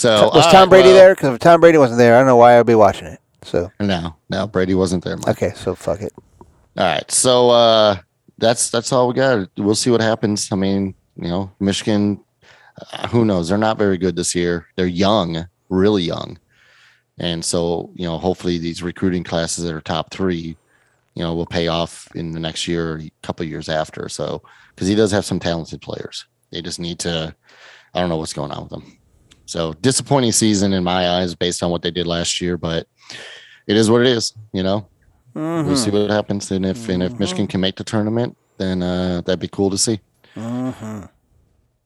So 0.00 0.30
was 0.32 0.46
Tom 0.46 0.60
right, 0.60 0.70
Brady 0.70 0.88
well, 0.88 0.96
there? 0.96 1.14
Because 1.14 1.34
if 1.34 1.40
Tom 1.40 1.60
Brady 1.60 1.76
wasn't 1.76 1.98
there, 1.98 2.14
I 2.14 2.20
don't 2.20 2.26
know 2.26 2.36
why 2.36 2.58
I'd 2.58 2.64
be 2.64 2.74
watching 2.74 3.06
it. 3.06 3.20
So 3.42 3.70
No, 3.80 4.16
no, 4.30 4.46
Brady 4.46 4.74
wasn't 4.74 5.04
there. 5.04 5.18
Mike. 5.18 5.28
okay, 5.28 5.52
so 5.54 5.74
fuck 5.74 6.00
it. 6.00 6.14
All 6.40 6.86
right. 6.86 7.10
So 7.10 7.50
uh 7.50 7.96
that's 8.38 8.70
that's 8.70 8.94
all 8.94 9.08
we 9.08 9.14
got. 9.14 9.50
We'll 9.58 9.74
see 9.74 9.90
what 9.90 10.00
happens. 10.00 10.50
I 10.52 10.56
mean, 10.56 10.94
you 11.16 11.28
know, 11.28 11.52
Michigan 11.60 12.24
uh, 12.92 13.08
who 13.08 13.26
knows? 13.26 13.50
They're 13.50 13.58
not 13.58 13.76
very 13.76 13.98
good 13.98 14.16
this 14.16 14.34
year. 14.34 14.66
They're 14.76 14.86
young, 14.86 15.46
really 15.68 16.02
young. 16.02 16.38
And 17.18 17.44
so, 17.44 17.90
you 17.94 18.06
know, 18.06 18.16
hopefully 18.16 18.56
these 18.56 18.82
recruiting 18.82 19.22
classes 19.22 19.64
that 19.64 19.74
are 19.74 19.82
top 19.82 20.10
3, 20.14 20.56
you 21.14 21.22
know, 21.22 21.34
will 21.34 21.44
pay 21.44 21.68
off 21.68 22.08
in 22.14 22.32
the 22.32 22.40
next 22.40 22.66
year 22.66 22.92
or 22.94 22.98
a 23.00 23.10
couple 23.22 23.44
of 23.44 23.50
years 23.50 23.68
after. 23.68 24.08
So, 24.08 24.40
cuz 24.76 24.88
he 24.88 24.94
does 24.94 25.12
have 25.12 25.26
some 25.26 25.40
talented 25.40 25.82
players. 25.82 26.24
They 26.50 26.62
just 26.62 26.80
need 26.80 26.98
to 27.00 27.34
I 27.92 28.00
don't 28.00 28.08
know 28.08 28.16
what's 28.16 28.32
going 28.32 28.52
on 28.52 28.62
with 28.62 28.70
them. 28.70 28.96
So, 29.50 29.72
disappointing 29.80 30.30
season 30.30 30.72
in 30.72 30.84
my 30.84 31.08
eyes 31.10 31.34
based 31.34 31.60
on 31.64 31.70
what 31.72 31.82
they 31.82 31.90
did 31.90 32.06
last 32.06 32.40
year, 32.40 32.56
but 32.56 32.86
it 33.66 33.76
is 33.76 33.90
what 33.90 34.00
it 34.02 34.06
is, 34.06 34.32
you 34.52 34.62
know. 34.62 34.86
We'll 35.34 35.76
see 35.76 35.90
what 35.90 36.08
happens. 36.08 36.50
And 36.52 36.64
if 36.64 36.88
and 36.88 37.02
if 37.02 37.18
Michigan 37.18 37.48
can 37.48 37.60
make 37.60 37.74
the 37.76 37.82
tournament, 37.82 38.36
then 38.58 38.80
uh, 38.82 39.22
that'd 39.22 39.40
be 39.40 39.48
cool 39.48 39.68
to 39.70 39.78
see. 39.78 39.98
Mm-hmm. 40.36 41.02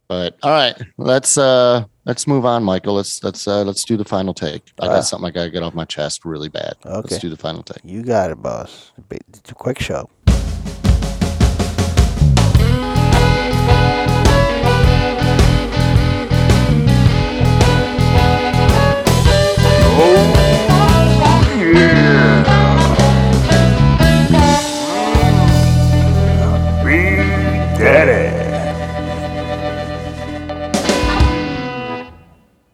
But 0.09 0.37
all 0.43 0.51
right, 0.51 0.75
let's 0.99 1.39
uh 1.39 1.85
let's 2.05 2.27
move 2.27 2.45
on, 2.45 2.63
Michael. 2.65 2.95
Let's 2.95 3.25
let's 3.25 3.49
uh, 3.49 3.63
let's 3.65 3.85
do 3.85 3.97
the 3.97 4.05
final 4.05 4.35
take. 4.35 4.63
I 4.79 4.85
Ah. 4.87 4.89
got 4.97 5.01
something 5.07 5.27
I 5.27 5.31
gotta 5.31 5.51
get 5.51 5.63
off 5.63 5.75
my 5.75 5.87
chest 5.87 6.27
really 6.27 6.51
bad. 6.51 6.75
Okay. 6.85 7.09
Let's 7.09 7.19
do 7.19 7.31
the 7.31 7.37
final 7.39 7.63
take. 7.63 7.81
You 7.83 8.03
got 8.03 8.31
it, 8.31 8.43
boss. 8.43 8.93
It's 9.11 9.51
a 9.51 9.55
quick 9.55 9.79
show. 9.81 10.11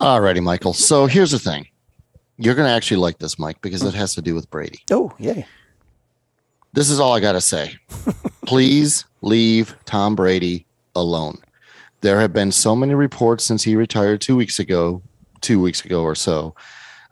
Alrighty, 0.01 0.43
Michael. 0.43 0.73
So 0.73 1.07
here's 1.07 1.33
the 1.33 1.39
thing. 1.39 1.69
You're 2.39 2.55
gonna 2.55 2.71
actually 2.71 2.97
like 2.97 3.19
this, 3.19 3.39
Mike, 3.39 3.61
because 3.61 3.83
it 3.83 3.93
has 3.93 4.15
to 4.15 4.23
do 4.23 4.35
with 4.35 4.51
Brady. 4.51 4.81
Oh, 4.91 5.13
yeah. 5.19 5.45
This 6.73 6.89
is 6.89 6.99
all 6.99 7.13
I 7.13 7.21
gotta 7.21 7.41
say. 7.41 7.75
Please 8.47 9.05
leave 9.21 9.77
Tom 9.85 10.17
Brady 10.17 10.67
alone. 10.95 11.39
There 12.01 12.19
have 12.19 12.33
been 12.33 12.51
so 12.51 12.75
many 12.75 12.95
reports 12.95 13.45
since 13.45 13.63
he 13.63 13.77
retired 13.77 14.23
two 14.23 14.37
weeks 14.37 14.59
ago, 14.59 15.03
two 15.43 15.61
weeks 15.61 15.85
ago 15.85 16.03
or 16.03 16.15
so, 16.15 16.55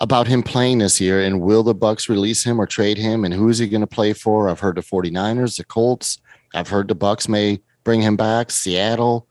about 0.00 0.26
him 0.26 0.42
playing 0.42 0.78
this 0.78 0.98
year 0.98 1.20
and 1.22 1.42
will 1.42 1.62
the 1.62 1.74
Bucks 1.74 2.08
release 2.08 2.42
him 2.42 2.58
or 2.58 2.66
trade 2.66 2.96
him 2.96 3.22
and 3.24 3.34
who 3.34 3.50
is 3.50 3.58
he 3.58 3.68
going 3.68 3.82
to 3.82 3.86
play 3.86 4.14
for? 4.14 4.48
I've 4.48 4.60
heard 4.60 4.76
the 4.76 4.80
49ers, 4.80 5.58
the 5.58 5.64
Colts. 5.64 6.18
I've 6.54 6.68
heard 6.68 6.88
the 6.88 6.94
Bucks 6.94 7.28
may 7.28 7.60
bring 7.84 8.00
him 8.00 8.16
back, 8.16 8.50
Seattle, 8.50 9.27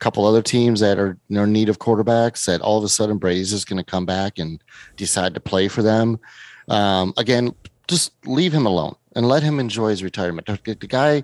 couple 0.00 0.24
other 0.26 0.42
teams 0.42 0.80
that 0.80 0.98
are 0.98 1.16
in 1.30 1.52
need 1.52 1.68
of 1.68 1.78
quarterbacks 1.78 2.44
that 2.46 2.60
all 2.60 2.78
of 2.78 2.84
a 2.84 2.88
sudden 2.88 3.18
Brady's 3.18 3.50
just 3.50 3.68
going 3.68 3.78
to 3.82 3.84
come 3.90 4.06
back 4.06 4.38
and 4.38 4.62
decide 4.96 5.34
to 5.34 5.40
play 5.40 5.68
for 5.68 5.82
them. 5.82 6.18
Um, 6.68 7.14
again, 7.16 7.54
just 7.88 8.12
leave 8.26 8.52
him 8.52 8.66
alone 8.66 8.94
and 9.14 9.28
let 9.28 9.42
him 9.42 9.58
enjoy 9.60 9.90
his 9.90 10.02
retirement. 10.02 10.46
The, 10.46 10.74
the 10.78 10.86
guy, 10.86 11.22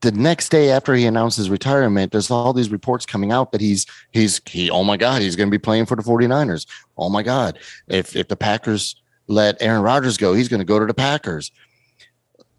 the 0.00 0.12
next 0.12 0.50
day 0.50 0.70
after 0.70 0.94
he 0.94 1.06
announced 1.06 1.36
his 1.36 1.50
retirement, 1.50 2.12
there's 2.12 2.30
all 2.30 2.52
these 2.52 2.70
reports 2.70 3.06
coming 3.06 3.32
out 3.32 3.52
that 3.52 3.60
he's 3.60 3.86
he's 4.12 4.40
he 4.46 4.70
oh 4.70 4.84
my 4.84 4.96
god 4.96 5.22
he's 5.22 5.34
going 5.36 5.48
to 5.48 5.50
be 5.50 5.58
playing 5.58 5.86
for 5.86 5.96
the 5.96 6.02
49ers. 6.02 6.66
Oh 6.96 7.08
my 7.08 7.22
god, 7.22 7.58
if 7.88 8.14
if 8.14 8.28
the 8.28 8.36
Packers 8.36 9.00
let 9.26 9.60
Aaron 9.60 9.82
Rodgers 9.82 10.16
go, 10.16 10.34
he's 10.34 10.48
going 10.48 10.60
to 10.60 10.64
go 10.64 10.78
to 10.78 10.86
the 10.86 10.94
Packers. 10.94 11.50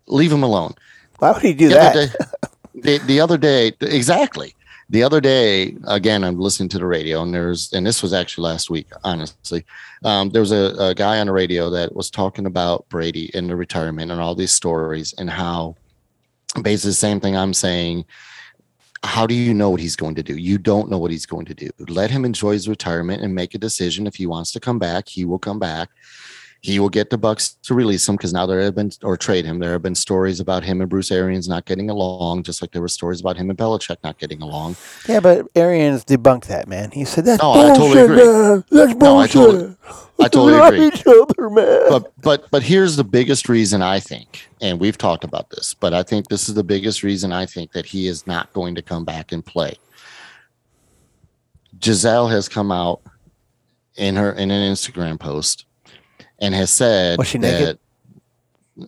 Leave 0.08 0.32
him 0.32 0.44
alone. 0.44 0.74
Why 1.20 1.32
would 1.32 1.42
he 1.42 1.54
do 1.54 1.70
The 1.70 1.76
that? 1.76 1.96
other 1.96 2.08
day, 2.08 2.14
the, 2.76 2.98
the 3.06 3.20
other 3.20 3.38
day, 3.38 3.74
exactly. 3.82 4.56
The 4.92 5.04
other 5.04 5.22
day, 5.22 5.78
again, 5.88 6.24
I'm 6.24 6.40
listening 6.40 6.70
to 6.70 6.80
the 6.80 6.88
radio, 6.88 7.22
and 7.22 7.32
there's, 7.32 7.72
and 7.74 7.86
this 7.86 8.02
was 8.02 8.12
actually 8.12 8.46
last 8.46 8.72
week, 8.72 8.88
honestly. 9.04 9.64
Um, 10.04 10.30
there 10.32 10.42
was 10.42 10.52
a, 10.52 10.74
a 10.80 10.96
guy 10.96 11.20
on 11.20 11.28
the 11.28 11.34
radio 11.34 11.70
that 11.70 11.96
was 11.96 12.10
talking 12.10 12.48
about 12.48 12.90
Brady 12.90 13.30
and 13.36 13.48
the 13.48 13.56
retirement 13.56 14.12
and 14.12 14.20
all 14.20 14.34
these 14.34 14.52
stories 14.52 15.14
and 15.20 15.30
how 15.30 15.76
basically 16.62 16.90
the 16.90 16.96
same 16.96 17.20
thing 17.20 17.38
I'm 17.38 17.54
saying. 17.54 18.06
How 19.04 19.26
do 19.26 19.34
you 19.34 19.54
know 19.54 19.70
what 19.70 19.80
he's 19.80 19.96
going 19.96 20.16
to 20.16 20.24
do? 20.24 20.36
You 20.36 20.58
don't 20.58 20.90
know 20.90 20.98
what 20.98 21.12
he's 21.12 21.26
going 21.26 21.46
to 21.46 21.54
do. 21.54 21.70
Let 21.88 22.12
him 22.12 22.26
enjoy 22.26 22.54
his 22.54 22.68
retirement 22.68 23.22
and 23.22 23.34
make 23.34 23.54
a 23.56 23.58
decision. 23.60 24.08
If 24.08 24.16
he 24.16 24.26
wants 24.26 24.52
to 24.54 24.60
come 24.60 24.78
back, 24.78 25.08
he 25.08 25.24
will 25.24 25.40
come 25.40 25.58
back 25.60 25.90
he 26.62 26.78
will 26.80 26.90
get 26.90 27.10
the 27.10 27.18
Bucks 27.18 27.54
to 27.64 27.74
release 27.74 28.08
him 28.08 28.16
because 28.16 28.34
now 28.34 28.46
there 28.46 28.60
have 28.60 28.76
been 28.76 28.92
or 29.02 29.16
trade 29.16 29.46
him. 29.46 29.60
There 29.60 29.72
have 29.72 29.82
been 29.82 29.96
stories 29.96 30.42
about 30.42 30.62
him 30.64 30.82
and 30.82 30.90
Bruce 30.90 31.10
Arians 31.10 31.48
not 31.48 31.64
getting 31.66 31.90
along, 31.90 32.44
just 32.44 32.62
like 32.62 32.72
there 32.72 32.82
were 32.82 32.90
stories 32.90 33.22
about 33.22 33.38
him 33.38 33.50
and 33.50 33.58
Belichick 33.58 33.96
not 34.04 34.18
getting 34.20 34.42
along. 34.42 34.76
Yeah, 35.08 35.22
but 35.22 35.48
Arians 35.56 36.04
debunked 36.04 36.48
that, 36.48 36.68
man. 36.68 36.92
He 36.92 37.06
said 37.06 37.24
that's 37.26 37.42
No, 37.42 37.52
I 37.52 37.78
bullshit, 37.78 37.78
totally 37.78 38.02
agree. 38.02 38.26
man. 38.26 38.64
That's 38.72 38.96
No, 39.00 39.18
I 39.18 39.28
bullshit. 39.28 39.32
totally- 39.34 39.76
I 40.22 40.28
totally 40.28 40.60
agree. 40.60 40.88
each 40.88 41.08
other, 41.08 41.50
man. 41.50 41.86
But 41.90 42.12
but 42.22 42.52
but 42.52 42.62
here's 42.62 42.98
the 42.98 43.06
biggest 43.06 43.48
reason 43.48 43.82
I 43.82 44.02
think, 44.02 44.50
and 44.60 44.78
we've 44.78 44.98
talked 44.98 45.24
about 45.24 45.50
this, 45.52 45.74
but 45.74 45.94
I 45.94 46.04
think 46.04 46.28
this 46.28 46.50
is 46.50 46.56
the 46.56 46.64
biggest 46.64 47.04
reason 47.04 47.32
I 47.32 47.46
think 47.46 47.72
that 47.72 47.86
he 47.86 48.06
is 48.08 48.28
not 48.28 48.52
going 48.52 48.76
to 48.76 48.82
come 48.82 49.06
back 49.06 49.32
and 49.32 49.46
play. 49.46 49.78
Gisele 51.80 52.28
has 52.28 52.50
come 52.50 52.70
out 52.70 53.00
in 53.96 54.18
her 54.18 54.34
in 54.34 54.52
an 54.52 54.72
Instagram 54.74 55.18
post 55.18 55.64
and 56.42 56.54
has 56.54 56.72
said 56.72 57.18
Was 57.18 57.28
she 57.28 57.38
that 57.40 57.60
naked? 57.60 57.80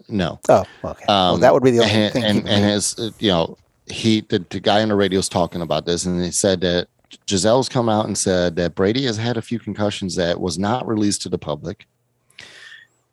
no. 0.10 0.40
oh, 0.50 0.64
okay. 0.84 1.06
well, 1.08 1.38
that 1.38 1.54
would 1.54 1.64
be 1.64 1.72
the 1.72 1.80
only 1.80 1.92
and, 1.92 2.14
thing. 2.14 2.24
And, 2.24 2.48
and 2.48 2.66
his, 2.66 2.98
uh, 2.98 3.12
you 3.20 3.30
know, 3.30 3.58
he 3.88 4.22
the, 4.22 4.46
the 4.50 4.60
guy 4.60 4.82
on 4.82 4.90
the 4.90 4.96
radio 4.96 5.20
is 5.20 5.30
talking 5.30 5.62
about 5.62 5.86
this, 5.86 6.06
and 6.06 6.24
he 6.24 6.32
said 6.32 6.62
that 6.62 6.88
Gisele's 7.28 7.70
come 7.70 7.90
out 7.90 8.06
and 8.06 8.18
said 8.18 8.56
that 8.56 8.76
Brady 8.76 9.06
has 9.06 9.18
had 9.18 9.38
a 9.38 9.42
few 9.42 9.60
concussions 9.60 10.16
that 10.16 10.40
was 10.40 10.58
not 10.58 10.88
released 10.88 11.22
to 11.24 11.30
the 11.30 11.38
public. 11.38 11.88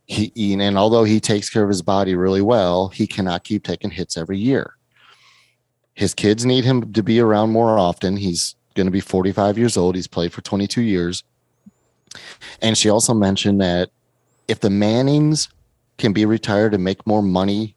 He 0.07 0.33
he- 0.35 0.55
and 0.55 0.79
although 0.79 1.05
he 1.05 1.21
takes 1.21 1.51
care 1.51 1.63
of 1.63 1.69
his 1.69 1.83
body 1.83 2.15
really 2.15 2.43
well, 2.43 2.89
he 2.89 3.07
cannot 3.07 3.45
keep 3.45 3.65
taking 3.65 3.91
hits 3.91 4.17
every 4.17 4.39
year. 4.39 4.75
His 5.95 6.15
kids 6.15 6.47
need 6.47 6.65
him 6.65 6.93
to 6.93 7.03
be 7.03 7.19
around 7.19 7.51
more 7.51 7.77
often. 7.77 8.17
He's 8.17 8.55
going 8.75 8.87
to 8.87 8.93
be 8.93 9.01
45 9.01 9.59
years 9.59 9.77
old. 9.77 9.97
He's 9.97 10.07
played 10.07 10.33
for 10.33 10.43
22 10.43 10.81
years. 10.81 11.25
And 12.63 12.79
she 12.79 12.89
also 12.89 13.13
mentioned 13.13 13.61
that 13.61 13.91
if 14.49 14.61
the 14.61 14.71
Mannings 14.71 15.49
can 15.99 16.13
be 16.13 16.25
retired 16.25 16.75
and 16.75 16.83
make 16.83 17.07
more 17.07 17.23
money 17.23 17.75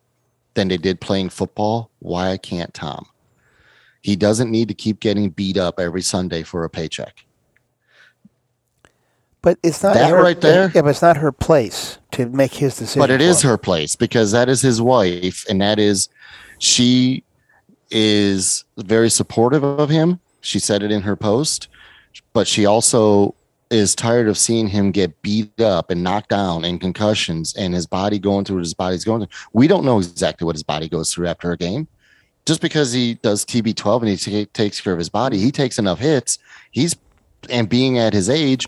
than 0.53 0.67
they 0.69 0.77
did 0.77 0.99
playing 1.01 1.29
football, 1.29 1.89
why 1.99 2.37
can't 2.37 2.73
Tom? 2.73 3.05
He 4.01 4.15
doesn't 4.15 4.49
need 4.49 4.67
to 4.69 4.73
keep 4.73 4.99
getting 4.99 5.29
beat 5.29 5.57
up 5.57 5.79
every 5.79 6.01
Sunday 6.01 6.43
for 6.43 6.63
a 6.63 6.69
paycheck. 6.69 7.25
but 9.43 9.57
it's 9.63 9.81
not 9.81 9.95
that 9.95 10.11
her, 10.11 10.21
right 10.21 10.39
there- 10.39 10.71
Yeah, 10.73 10.83
but 10.83 10.89
it's 10.89 11.01
not 11.01 11.17
her 11.17 11.31
place 11.31 11.97
to 12.11 12.27
make 12.29 12.53
his 12.53 12.77
decision. 12.77 12.99
But 12.99 13.09
it 13.09 13.21
is 13.21 13.43
him. 13.43 13.49
her 13.49 13.57
place 13.57 13.95
because 13.95 14.31
that 14.33 14.47
is 14.49 14.61
his 14.61 14.79
wife, 14.79 15.45
and 15.49 15.59
that 15.61 15.79
is 15.79 16.09
she 16.59 17.23
is 17.89 18.63
very 18.77 19.09
supportive 19.09 19.63
of 19.63 19.89
him. 19.89 20.19
She 20.41 20.59
said 20.59 20.83
it 20.83 20.91
in 20.91 21.01
her 21.01 21.15
post, 21.15 21.69
but 22.33 22.47
she 22.47 22.67
also 22.67 23.33
is 23.71 23.95
tired 23.95 24.27
of 24.27 24.37
seeing 24.37 24.67
him 24.67 24.91
get 24.91 25.21
beat 25.21 25.59
up 25.61 25.89
and 25.89 26.03
knocked 26.03 26.29
down 26.29 26.65
and 26.65 26.81
concussions 26.81 27.55
and 27.55 27.73
his 27.73 27.87
body 27.87 28.19
going 28.19 28.43
through 28.43 28.57
what 28.57 28.65
his 28.65 28.73
body's 28.73 29.05
going 29.05 29.21
through. 29.21 29.49
We 29.53 29.67
don't 29.67 29.85
know 29.85 29.97
exactly 29.97 30.45
what 30.45 30.55
his 30.55 30.63
body 30.63 30.89
goes 30.89 31.13
through 31.13 31.27
after 31.27 31.51
a 31.51 31.57
game. 31.57 31.87
Just 32.45 32.61
because 32.61 32.91
he 32.91 33.15
does 33.15 33.45
TB12 33.45 33.99
and 34.01 34.09
he 34.09 34.45
ta- 34.45 34.51
takes 34.53 34.81
care 34.81 34.93
of 34.93 34.99
his 34.99 35.09
body, 35.09 35.37
he 35.37 35.51
takes 35.51 35.79
enough 35.79 35.99
hits. 35.99 36.37
He's 36.71 36.95
and 37.49 37.69
being 37.69 37.97
at 37.97 38.13
his 38.13 38.29
age, 38.29 38.67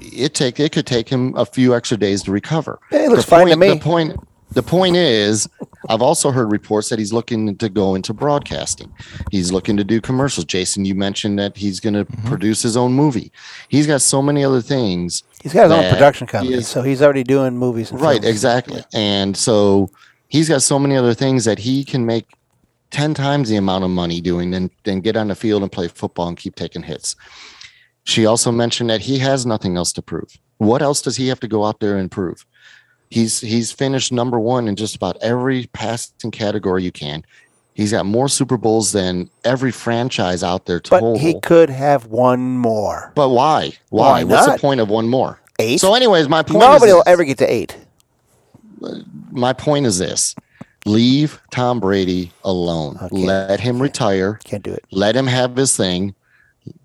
it 0.00 0.34
take 0.34 0.58
it 0.58 0.72
could 0.72 0.86
take 0.86 1.08
him 1.08 1.36
a 1.36 1.44
few 1.44 1.74
extra 1.74 1.96
days 1.96 2.22
to 2.24 2.32
recover. 2.32 2.78
Hey, 2.90 3.04
it 3.04 3.10
looks 3.10 3.24
The 3.24 3.30
fine 3.30 3.48
to 3.48 3.56
me. 3.56 3.70
The 3.70 3.76
point 3.76 4.16
the 4.52 4.62
point 4.62 4.96
is 4.96 5.48
I've 5.88 6.02
also 6.02 6.30
heard 6.30 6.50
reports 6.52 6.88
that 6.90 6.98
he's 6.98 7.12
looking 7.12 7.56
to 7.56 7.68
go 7.68 7.94
into 7.94 8.12
broadcasting. 8.12 8.92
He's 9.30 9.50
looking 9.52 9.76
to 9.76 9.84
do 9.84 10.00
commercials. 10.00 10.44
Jason, 10.44 10.84
you 10.84 10.94
mentioned 10.94 11.38
that 11.38 11.56
he's 11.56 11.80
going 11.80 11.94
to 11.94 12.04
Mhm. 12.04 12.24
produce 12.26 12.62
his 12.62 12.76
own 12.76 12.92
movie. 12.92 13.32
He's 13.68 13.86
got 13.86 14.00
so 14.02 14.22
many 14.22 14.44
other 14.44 14.60
things. 14.62 15.22
He's 15.42 15.52
got 15.52 15.64
his 15.64 15.72
own 15.72 15.90
production 15.90 16.26
he 16.26 16.30
company, 16.32 16.56
is- 16.58 16.68
so 16.68 16.82
he's 16.82 17.02
already 17.02 17.24
doing 17.24 17.56
movies. 17.58 17.90
And 17.90 18.00
Right, 18.00 18.20
films. 18.20 18.26
exactly. 18.26 18.84
And 18.92 19.36
so 19.36 19.90
he's 20.28 20.48
got 20.48 20.62
so 20.62 20.78
many 20.78 20.96
other 20.96 21.14
things 21.14 21.44
that 21.46 21.58
he 21.60 21.84
can 21.84 22.06
make 22.06 22.26
10 22.90 23.14
times 23.14 23.48
the 23.48 23.56
amount 23.56 23.82
of 23.84 23.90
money 23.90 24.20
doing 24.20 24.50
than, 24.50 24.70
than 24.84 25.00
get 25.00 25.16
on 25.16 25.28
the 25.28 25.34
field 25.34 25.62
and 25.62 25.72
play 25.72 25.88
football 25.88 26.28
and 26.28 26.36
keep 26.36 26.54
taking 26.54 26.82
hits. 26.82 27.16
She 28.04 28.26
also 28.26 28.52
mentioned 28.52 28.90
that 28.90 29.02
he 29.02 29.18
has 29.18 29.46
nothing 29.46 29.76
else 29.76 29.92
to 29.94 30.02
prove. 30.02 30.36
What 30.58 30.82
else 30.82 31.00
does 31.02 31.16
he 31.16 31.28
have 31.28 31.40
to 31.40 31.48
go 31.48 31.64
out 31.64 31.80
there 31.80 31.96
and 31.96 32.10
prove? 32.10 32.44
He's 33.12 33.40
he's 33.40 33.70
finished 33.72 34.10
number 34.10 34.40
one 34.40 34.68
in 34.68 34.74
just 34.76 34.96
about 34.96 35.18
every 35.20 35.66
passing 35.74 36.30
category 36.30 36.82
you 36.82 36.92
can. 36.92 37.24
He's 37.74 37.92
got 37.92 38.06
more 38.06 38.28
Super 38.28 38.56
Bowls 38.56 38.92
than 38.92 39.28
every 39.44 39.70
franchise 39.70 40.42
out 40.42 40.64
there 40.66 40.78
But 40.78 41.00
total. 41.00 41.18
he 41.18 41.38
could 41.40 41.68
have 41.70 42.06
one 42.06 42.56
more. 42.56 43.12
but 43.14 43.28
why? 43.30 43.72
Why? 43.90 44.24
Why 44.24 44.24
What's 44.24 44.46
the 44.52 44.58
point 44.58 44.80
of 44.80 44.88
one 44.88 45.08
more? 45.08 45.38
Eight. 45.58 45.78
So, 45.80 45.94
anyways, 45.94 46.28
my 46.28 46.42
point. 46.42 46.60
Nobody 46.60 46.86
is 46.90 46.94
will 46.94 46.98
this. 47.04 47.12
ever 47.12 47.24
get 47.24 47.38
to 47.38 47.52
eight. 47.52 47.76
my 49.30 49.52
point 49.52 49.86
is 49.86 49.98
this 49.98 50.34
leave 50.86 51.40
Tom 51.50 51.80
Brady 51.80 52.32
alone. 52.44 52.98
Okay. 53.02 53.16
Let 53.16 53.60
him 53.60 53.80
retire. 53.80 54.40
Can't 54.44 54.62
do 54.62 54.72
it. 54.72 54.84
Let 54.90 55.14
him 55.14 55.26
have 55.26 55.54
his 55.54 55.76
thing. 55.76 56.14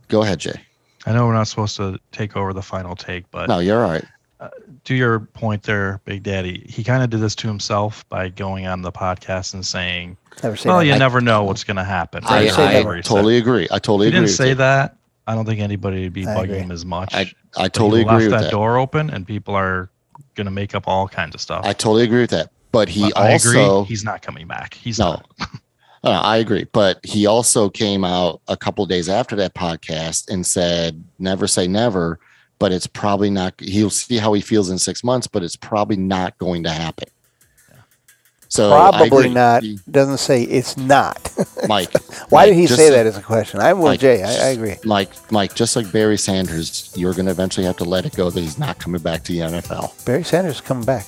Go 0.10 0.24
ahead, 0.24 0.40
Jay. 0.40 0.62
I 1.06 1.14
know 1.14 1.26
we're 1.26 1.34
not 1.34 1.48
supposed 1.48 1.78
to 1.78 1.98
take 2.12 2.36
over 2.36 2.54
the 2.54 2.62
final 2.62 2.96
take, 2.96 3.30
but 3.32 3.48
No, 3.48 3.60
you're 3.60 3.84
all 3.84 3.90
right. 3.92 4.06
To 4.84 4.94
your 4.96 5.20
point 5.20 5.64
there, 5.64 6.00
Big 6.06 6.24
Daddy, 6.24 6.66
he 6.70 6.84
kind 6.84 7.04
of 7.04 7.10
did 7.10 7.20
this 7.22 7.36
to 7.36 7.48
himself 7.48 8.08
by 8.10 8.30
going 8.30 8.68
on 8.68 8.82
the 8.82 8.92
podcast 8.92 9.54
and 9.54 9.66
saying, 9.66 10.18
Never 10.44 10.56
"Well, 10.66 10.78
that. 10.80 10.86
you 10.86 10.94
I- 10.94 10.98
never 10.98 11.22
know 11.22 11.44
what's 11.44 11.64
going 11.64 11.78
to 11.78 11.84
happen." 11.84 12.24
I- 12.26 12.44
Right? 12.46 12.52
say 12.54 12.62
Or 12.62 12.66
never. 12.68 12.78
whatever 12.90 13.04
said. 13.04 13.10
Totally 13.10 13.38
agree. 13.38 13.68
I 13.72 13.80
totally 13.80 14.08
If 14.08 14.14
he 14.14 14.18
agree. 14.18 14.28
didn't 14.28 14.38
say 14.38 14.50
you. 14.50 14.56
that, 14.56 14.96
I 15.26 15.36
don't 15.36 15.46
think 15.46 15.60
anybody 15.60 16.04
would 16.04 16.14
be 16.14 16.28
I 16.28 16.36
bugging 16.36 16.44
agree. 16.44 16.58
him 16.60 16.72
as 16.72 16.86
much. 16.86 17.14
I, 17.16 17.32
I 17.58 17.68
totally 17.68 18.00
he 18.02 18.06
agree 18.06 18.14
left 18.16 18.24
with 18.26 18.32
that, 18.32 18.42
that. 18.44 18.52
door 18.52 18.78
open, 18.78 19.10
and 19.10 19.26
people 19.26 19.56
are 19.56 19.90
going 20.36 20.46
to 20.46 20.52
make 20.52 20.76
up 20.76 20.88
all 20.88 21.08
kinds 21.08 21.34
of 21.36 21.42
stuff. 21.42 21.66
I 21.66 21.74
totally 21.74 22.04
agree 22.04 22.22
with 22.22 22.30
that. 22.30 22.52
But 22.72 22.90
he 22.90 23.02
But 23.10 23.18
I 23.18 23.32
also 23.34 23.50
agree. 23.80 23.88
He's 23.88 24.04
not 24.04 24.22
coming 24.22 24.48
back. 24.48 24.76
He's 24.76 25.00
no. 25.00 25.12
not. 25.12 25.30
Uh, 26.04 26.12
I 26.12 26.38
agree, 26.38 26.66
but 26.74 27.04
he 27.04 27.26
also 27.26 27.70
came 27.70 28.06
out 28.06 28.40
a 28.48 28.56
couple 28.56 28.86
days 28.86 29.10
after 29.10 29.36
that 29.38 29.56
podcast 29.56 30.30
and 30.32 30.46
said, 30.46 31.04
"Never 31.18 31.48
say 31.48 31.68
never." 31.68 32.20
But 32.60 32.72
it's 32.72 32.88
probably 32.88 33.30
not. 33.30 33.54
He'll 33.60 33.90
see 33.90 34.18
how 34.18 34.34
he 34.34 34.42
feels 34.42 34.70
in 34.70 34.78
six 34.80 35.04
months, 35.04 35.28
but 35.28 35.44
it's 35.44 35.56
probably 35.56 35.96
not 35.98 36.38
going 36.40 36.64
to 36.64 36.72
happen. 36.72 37.08
So 38.50 38.70
Probably 38.70 39.30
not. 39.30 39.62
He- 39.64 39.78
Doesn't 39.92 40.20
say 40.20 40.42
it's 40.44 40.78
not. 40.78 41.32
Mike. 41.68 41.92
Why 42.30 42.44
Mike, 42.44 42.50
did 42.50 42.56
he 42.56 42.68
say 42.68 42.86
like- 42.86 42.92
that 42.94 43.06
as 43.06 43.18
a 43.18 43.22
question? 43.22 43.60
I'm 43.60 43.80
with 43.80 43.92
Mike, 43.92 44.00
Jay. 44.00 44.24
I, 44.24 44.30
I 44.30 44.50
agree. 44.52 44.76
Mike, 44.86 45.10
Mike, 45.32 45.54
just 45.54 45.76
like 45.76 45.92
Barry 45.92 46.18
Sanders, 46.18 46.94
you're 46.96 47.14
going 47.14 47.26
to 47.26 47.32
eventually 47.32 47.66
have 47.66 47.78
to 47.78 47.84
let 47.84 48.06
it 48.06 48.16
go 48.16 48.30
that 48.30 48.40
he's 48.40 48.58
not 48.58 48.80
coming 48.80 49.02
back 49.02 49.24
to 49.26 49.34
the 49.34 49.40
NFL. 49.40 50.04
Barry 50.06 50.24
Sanders 50.24 50.56
is 50.56 50.62
coming 50.62 50.86
back. 50.86 51.06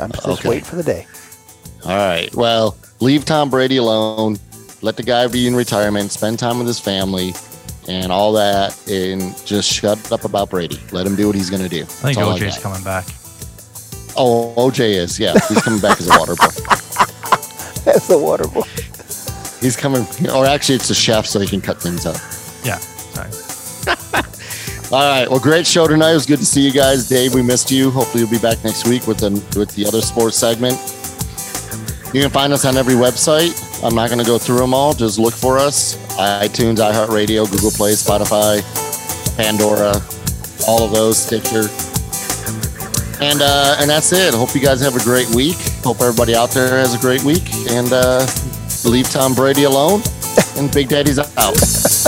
I'm 0.00 0.12
just 0.12 0.28
Okay. 0.28 0.48
waiting 0.50 0.64
for 0.64 0.76
the 0.76 0.82
day. 0.82 1.06
All 1.84 1.96
right. 1.96 2.32
Well, 2.34 2.76
leave 3.00 3.24
Tom 3.24 3.48
Brady 3.48 3.78
alone. 3.78 4.36
Let 4.82 4.96
the 4.98 5.02
guy 5.02 5.26
be 5.28 5.46
in 5.46 5.56
retirement. 5.56 6.10
Spend 6.12 6.38
time 6.38 6.58
with 6.58 6.66
his 6.66 6.78
family 6.78 7.32
and 7.90 8.12
all 8.12 8.32
that, 8.34 8.88
and 8.88 9.34
just 9.44 9.70
shut 9.70 10.12
up 10.12 10.24
about 10.24 10.50
Brady. 10.50 10.80
Let 10.92 11.06
him 11.06 11.16
do 11.16 11.26
what 11.26 11.34
he's 11.34 11.50
going 11.50 11.62
to 11.62 11.68
do. 11.68 11.82
I 11.82 11.84
think 11.86 12.16
That's 12.16 12.28
all 12.28 12.38
OJ's 12.38 12.58
coming 12.58 12.84
back. 12.84 13.04
Oh, 14.16 14.54
OJ 14.56 14.90
is. 14.90 15.18
Yeah, 15.18 15.34
he's 15.48 15.62
coming 15.62 15.80
back 15.80 16.00
as 16.00 16.06
a 16.08 16.18
water 16.18 16.36
boy. 16.36 16.46
That's 17.84 18.06
the 18.06 18.18
water 18.18 18.46
boy. 18.46 18.62
He's 19.60 19.76
coming, 19.76 20.06
or 20.30 20.46
actually, 20.46 20.76
it's 20.76 20.90
a 20.90 20.94
chef, 20.94 21.26
so 21.26 21.40
he 21.40 21.46
can 21.46 21.60
cut 21.60 21.82
things 21.82 22.06
up. 22.06 22.16
Yeah. 22.64 22.78
Sorry. 22.78 23.30
All 24.92 25.08
right. 25.08 25.28
Well, 25.28 25.40
great 25.40 25.66
show 25.66 25.86
tonight. 25.86 26.12
It 26.12 26.14
was 26.14 26.26
good 26.26 26.38
to 26.38 26.46
see 26.46 26.60
you 26.60 26.72
guys, 26.72 27.08
Dave. 27.08 27.34
We 27.34 27.42
missed 27.42 27.70
you. 27.70 27.90
Hopefully, 27.90 28.22
you'll 28.22 28.30
be 28.30 28.38
back 28.38 28.62
next 28.64 28.86
week 28.88 29.06
with 29.06 29.18
the 29.18 29.30
with 29.58 29.74
the 29.74 29.86
other 29.86 30.00
sports 30.00 30.36
segment. 30.36 30.74
You 32.14 32.20
can 32.22 32.30
find 32.30 32.52
us 32.52 32.64
on 32.64 32.76
every 32.76 32.94
website. 32.94 33.54
I'm 33.84 33.94
not 33.94 34.10
going 34.10 34.18
to 34.18 34.26
go 34.26 34.36
through 34.36 34.58
them 34.58 34.74
all. 34.74 34.92
Just 34.92 35.18
look 35.18 35.34
for 35.34 35.58
us: 35.58 35.96
iTunes, 36.20 36.76
iHeartRadio, 36.76 37.50
Google 37.50 37.70
Play, 37.70 37.92
Spotify, 37.92 38.60
Pandora, 39.36 39.94
all 40.66 40.82
of 40.84 40.92
those, 40.92 41.18
Stitcher. 41.18 41.68
And 43.20 43.42
uh, 43.42 43.76
and 43.80 43.90
that's 43.90 44.12
it. 44.12 44.32
Hope 44.34 44.54
you 44.54 44.60
guys 44.60 44.80
have 44.80 44.96
a 44.96 45.04
great 45.04 45.28
week. 45.34 45.56
Hope 45.84 46.00
everybody 46.00 46.34
out 46.34 46.50
there 46.50 46.78
has 46.78 46.94
a 46.94 46.98
great 46.98 47.22
week. 47.22 47.52
And 47.70 47.92
uh, 47.92 48.26
leave 48.84 49.10
Tom 49.10 49.34
Brady 49.34 49.64
alone. 49.64 50.00
And 50.56 50.72
Big 50.72 50.88
Daddy's 50.88 51.18
out. 51.18 51.56